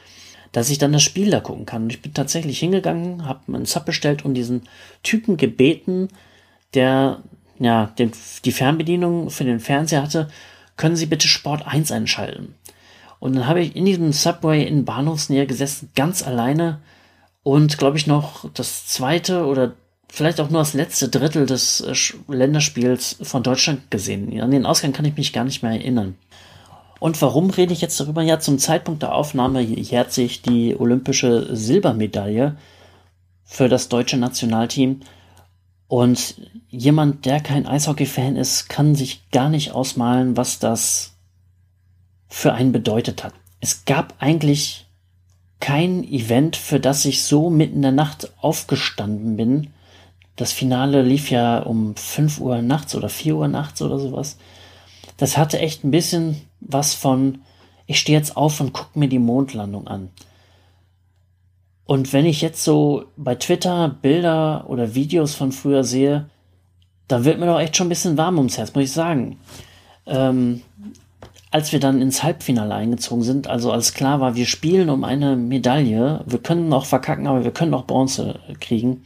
dass 0.53 0.71
ich 0.71 0.79
dann 0.79 0.93
das 0.93 1.03
Spiel 1.03 1.31
da 1.31 1.41
gucken 1.41 1.67
kann. 1.67 1.85
Und 1.85 1.93
ich 1.93 2.03
bin 2.03 2.13
tatsächlich 2.13 2.59
hingegangen, 2.59 3.27
habe 3.27 3.41
einen 3.49 3.67
Sub 3.67 3.85
bestellt 3.85 4.25
und 4.25 4.35
diesen 4.35 4.63
Typen 5.03 5.37
gebeten, 5.37 6.09
der 6.75 7.23
ja 7.59 7.87
den, 7.99 8.13
die 8.45 8.53
Fernbedienung 8.53 9.31
für 9.31 9.45
den 9.45 9.61
Fernseher 9.61 10.03
hatte, 10.03 10.29
können 10.77 10.97
Sie 10.97 11.07
bitte 11.07 11.29
Sport 11.29 11.67
1 11.67 11.93
einschalten. 11.93 12.55
Und 13.19 13.37
dann 13.37 13.47
habe 13.47 13.61
ich 13.61 13.77
in 13.77 13.85
diesem 13.85 14.13
Subway 14.13 14.67
in 14.67 14.85
Bahnhofsnähe 14.85 15.47
gesessen, 15.47 15.91
ganz 15.95 16.27
alleine 16.27 16.81
und 17.43 17.79
glaube 17.79 17.99
ich 17.99 18.07
noch 18.07 18.51
das 18.55 18.87
zweite 18.87 19.45
oder 19.45 19.75
vielleicht 20.13 20.41
auch 20.41 20.51
nur 20.51 20.61
das 20.61 20.75
letzte 20.75 21.09
Drittel 21.09 21.47
des 21.47 21.81
äh, 21.81 21.95
Länderspiels 22.33 23.17
von 23.23 23.43
Deutschland 23.43 23.91
gesehen. 23.91 24.41
An 24.41 24.51
den 24.51 24.67
Ausgang 24.67 24.93
kann 24.93 25.05
ich 25.05 25.17
mich 25.17 25.33
gar 25.33 25.45
nicht 25.45 25.63
mehr 25.63 25.73
erinnern. 25.73 26.17
Und 26.99 27.21
warum 27.23 27.51
rede 27.51 27.73
ich 27.73 27.81
jetzt 27.81 27.99
darüber? 27.99 28.23
Ja, 28.23 28.41
zum 28.41 28.59
Zeitpunkt 28.59 29.03
der 29.03 29.15
Aufnahme 29.15 29.61
jährt 29.63 30.13
sich 30.13 30.43
die 30.43 30.79
olympische 30.79 31.55
Silbermedaille 31.57 32.57
für 33.45 33.69
das 33.69 33.89
deutsche 33.89 34.19
Nationalteam. 34.19 35.01
Und 35.89 36.35
jemand, 36.69 37.25
der 37.25 37.41
kein 37.41 37.67
Eishockey-Fan 37.67 38.37
ist, 38.37 38.69
kann 38.69 38.95
sich 38.95 39.29
gar 39.31 39.49
nicht 39.49 39.73
ausmalen, 39.73 40.37
was 40.37 40.59
das 40.59 41.15
für 42.29 42.53
einen 42.53 42.71
bedeutet 42.71 43.25
hat. 43.25 43.33
Es 43.61 43.87
gab 43.87 44.15
eigentlich 44.19 44.87
kein 45.59 46.05
Event, 46.05 46.57
für 46.57 46.81
das 46.81 47.05
ich 47.07 47.23
so 47.23 47.51
mitten 47.51 47.77
in 47.77 47.83
der 47.83 47.93
Nacht 47.93 48.33
aufgestanden 48.41 49.37
bin 49.37 49.69
das 50.41 50.53
Finale 50.53 51.03
lief 51.03 51.31
ja 51.31 51.59
um 51.59 51.95
5 51.95 52.41
Uhr 52.41 52.63
nachts 52.63 52.95
oder 52.95 53.11
4 53.11 53.37
Uhr 53.37 53.49
nachts 53.49 53.83
oder 53.83 53.99
sowas. 53.99 54.39
Das 55.19 55.37
hatte 55.37 55.59
echt 55.59 55.85
ein 55.85 55.91
bisschen 55.91 56.41
was 56.61 56.95
von, 56.95 57.43
ich 57.87 58.01
stehe 58.01 58.17
jetzt 58.17 58.39
auf 58.39 58.59
und 58.59 58.73
gucke 58.73 58.99
mir 58.99 59.09
die 59.09 59.19
Mondlandung 59.19 59.87
an. 59.87 60.09
Und 61.85 62.15
wenn 62.15 62.25
ich 62.25 62.41
jetzt 62.41 62.65
so 62.65 63.05
bei 63.19 63.35
Twitter 63.35 63.91
Bilder 64.01 64.65
oder 64.69 64.95
Videos 64.95 65.35
von 65.35 65.53
früher 65.53 65.85
sehe, 65.85 66.31
dann 67.07 67.27
wird 67.27 67.39
mir 67.39 67.47
doch 67.47 67.61
echt 67.61 67.77
schon 67.77 67.89
ein 67.89 67.91
bisschen 67.91 68.17
warm 68.17 68.39
ums 68.39 68.57
Herz, 68.57 68.75
muss 68.75 68.85
ich 68.85 68.93
sagen. 68.93 69.39
Ähm, 70.07 70.63
als 71.51 71.73
wir 71.73 71.81
dann 71.81 72.01
ins 72.01 72.23
Halbfinale 72.23 72.75
eingezogen 72.75 73.25
sind, 73.25 73.47
also 73.47 73.73
als 73.73 73.93
klar 73.93 74.21
war, 74.21 74.37
wir 74.37 74.47
spielen 74.47 74.89
um 74.89 75.05
eine 75.05 75.37
Medaille, 75.37 76.25
wir 76.25 76.39
können 76.39 76.71
noch 76.71 76.87
verkacken, 76.87 77.27
aber 77.27 77.45
wir 77.45 77.51
können 77.51 77.73
noch 77.73 77.87
Bronze 77.87 78.39
kriegen, 78.61 79.03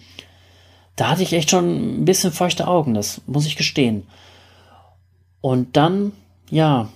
da 0.97 1.11
hatte 1.11 1.23
ich 1.23 1.33
echt 1.33 1.51
schon 1.51 2.01
ein 2.01 2.05
bisschen 2.05 2.33
feuchte 2.33 2.69
Augen, 2.69 2.95
das 2.95 3.21
muss 3.27 3.47
ich 3.47 3.57
gestehen. 3.57 4.07
Und 5.41 5.77
dann, 5.77 6.13
ja, 6.51 6.89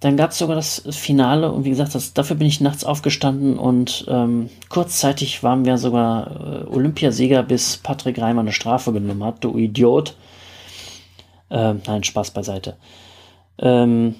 dann 0.00 0.16
gab 0.16 0.30
es 0.30 0.38
sogar 0.38 0.56
das 0.56 0.82
Finale 0.90 1.52
und 1.52 1.64
wie 1.64 1.70
gesagt, 1.70 1.94
das, 1.94 2.14
dafür 2.14 2.36
bin 2.36 2.46
ich 2.46 2.60
nachts 2.60 2.84
aufgestanden 2.84 3.58
und 3.58 4.06
ähm, 4.08 4.48
kurzzeitig 4.70 5.42
waren 5.42 5.66
wir 5.66 5.76
sogar 5.76 6.30
äh, 6.30 6.64
Olympiasieger, 6.68 7.42
bis 7.42 7.76
Patrick 7.76 8.18
Reimer 8.18 8.40
eine 8.40 8.52
Strafe 8.52 8.92
genommen 8.92 9.24
hat, 9.24 9.44
du 9.44 9.58
Idiot. 9.58 10.16
Äh, 11.50 11.74
nein, 11.86 12.04
Spaß 12.04 12.30
beiseite. 12.30 12.76
Ähm, 13.58 14.14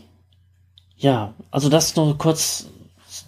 ja, 0.98 1.32
also 1.50 1.70
das 1.70 1.96
nur 1.96 2.18
kurz 2.18 2.68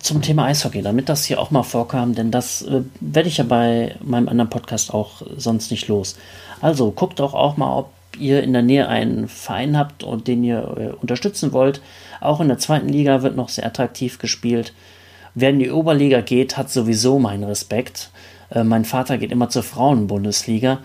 zum 0.03 0.21
Thema 0.21 0.47
Eishockey, 0.47 0.83
damit 0.83 1.09
das 1.09 1.25
hier 1.25 1.41
auch 1.41 1.53
mal 1.53 1.63
vorkam, 1.63 2.15
denn 2.15 2.31
das 2.31 2.63
äh, 2.63 2.83
werde 3.01 3.29
ich 3.29 3.39
ja 3.39 3.45
bei 3.45 3.95
meinem 4.03 4.29
anderen 4.29 4.51
Podcast 4.51 4.93
auch 4.93 5.23
sonst 5.37 5.71
nicht 5.71 5.89
los. 5.89 6.17
Also 6.61 6.91
guckt 6.91 7.21
auch, 7.21 7.35
auch 7.35 7.57
mal, 7.57 7.79
ob 7.79 7.93
ihr 8.19 8.43
in 8.43 8.53
der 8.53 8.63
Nähe 8.63 8.89
einen 8.89 9.29
Verein 9.29 9.79
habt 9.79 10.03
und 10.03 10.27
den 10.27 10.43
ihr 10.43 10.77
äh, 10.77 11.01
unterstützen 11.01 11.53
wollt. 11.53 11.81
Auch 12.21 12.41
in 12.41 12.49
der 12.49 12.59
zweiten 12.59 12.89
Liga 12.89 13.23
wird 13.23 13.37
noch 13.37 13.49
sehr 13.49 13.65
attraktiv 13.65 14.19
gespielt. 14.19 14.75
Wer 15.35 15.51
in 15.51 15.61
die 15.61 15.71
Oberliga 15.71 16.21
geht, 16.21 16.57
hat 16.57 16.71
sowieso 16.71 17.19
meinen 17.21 17.45
Respekt. 17.45 18.11
Äh, 18.51 18.65
mein 18.65 18.85
Vater 18.85 19.19
geht 19.19 19.31
immer 19.31 19.51
zur 19.51 19.63
Frauenbundesliga, 19.63 20.81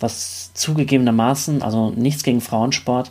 was 0.00 0.54
zugegebenermaßen, 0.54 1.62
also 1.62 1.90
nichts 1.90 2.22
gegen 2.22 2.40
Frauensport, 2.40 3.10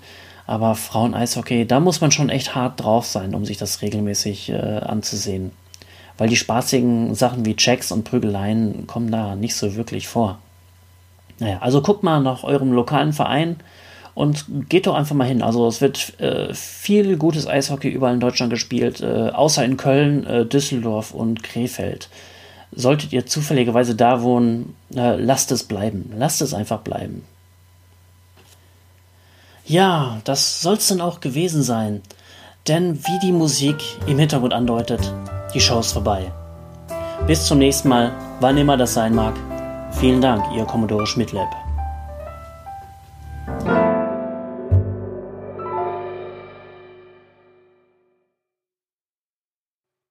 aber 0.51 0.75
Frauen-Eishockey, 0.75 1.65
da 1.65 1.79
muss 1.79 2.01
man 2.01 2.11
schon 2.11 2.27
echt 2.27 2.55
hart 2.55 2.83
drauf 2.83 3.05
sein, 3.05 3.33
um 3.35 3.45
sich 3.45 3.57
das 3.57 3.81
regelmäßig 3.81 4.49
äh, 4.49 4.57
anzusehen. 4.57 5.51
Weil 6.17 6.27
die 6.27 6.35
spaßigen 6.35 7.15
Sachen 7.15 7.45
wie 7.45 7.55
Checks 7.55 7.89
und 7.93 8.03
Prügeleien 8.03 8.85
kommen 8.85 9.09
da 9.11 9.37
nicht 9.37 9.55
so 9.55 9.75
wirklich 9.75 10.09
vor. 10.09 10.39
Naja, 11.39 11.59
also 11.61 11.81
guckt 11.81 12.03
mal 12.03 12.19
nach 12.19 12.43
eurem 12.43 12.73
lokalen 12.73 13.13
Verein 13.13 13.61
und 14.13 14.45
geht 14.67 14.87
doch 14.87 14.95
einfach 14.95 15.15
mal 15.15 15.27
hin. 15.27 15.41
Also 15.41 15.65
es 15.69 15.79
wird 15.79 16.19
äh, 16.19 16.53
viel 16.53 17.15
gutes 17.15 17.47
Eishockey 17.47 17.87
überall 17.87 18.15
in 18.15 18.19
Deutschland 18.19 18.51
gespielt, 18.51 18.99
äh, 18.99 19.29
außer 19.29 19.63
in 19.63 19.77
Köln, 19.77 20.25
äh, 20.25 20.45
Düsseldorf 20.45 21.13
und 21.13 21.43
Krefeld. 21.43 22.09
Solltet 22.73 23.13
ihr 23.13 23.25
zufälligerweise 23.25 23.95
da 23.95 24.21
wohnen, 24.21 24.75
äh, 24.93 25.15
lasst 25.15 25.53
es 25.53 25.63
bleiben. 25.63 26.11
Lasst 26.17 26.41
es 26.41 26.53
einfach 26.53 26.81
bleiben. 26.81 27.23
Ja, 29.65 30.19
das 30.23 30.61
soll's 30.61 30.87
dann 30.87 31.01
auch 31.01 31.19
gewesen 31.19 31.63
sein. 31.63 32.01
Denn 32.67 33.03
wie 33.05 33.19
die 33.19 33.31
Musik 33.31 33.77
im 34.07 34.19
Hintergrund 34.19 34.53
andeutet, 34.53 35.13
die 35.53 35.59
Show 35.59 35.79
ist 35.79 35.93
vorbei. 35.93 36.31
Bis 37.27 37.45
zum 37.45 37.59
nächsten 37.59 37.89
Mal, 37.89 38.11
wann 38.39 38.57
immer 38.57 38.77
das 38.77 38.93
sein 38.93 39.15
mag. 39.15 39.33
Vielen 39.91 40.21
Dank, 40.21 40.43
Ihr 40.55 40.65
Commodore 40.65 41.05
Schmidtlab. 41.07 41.49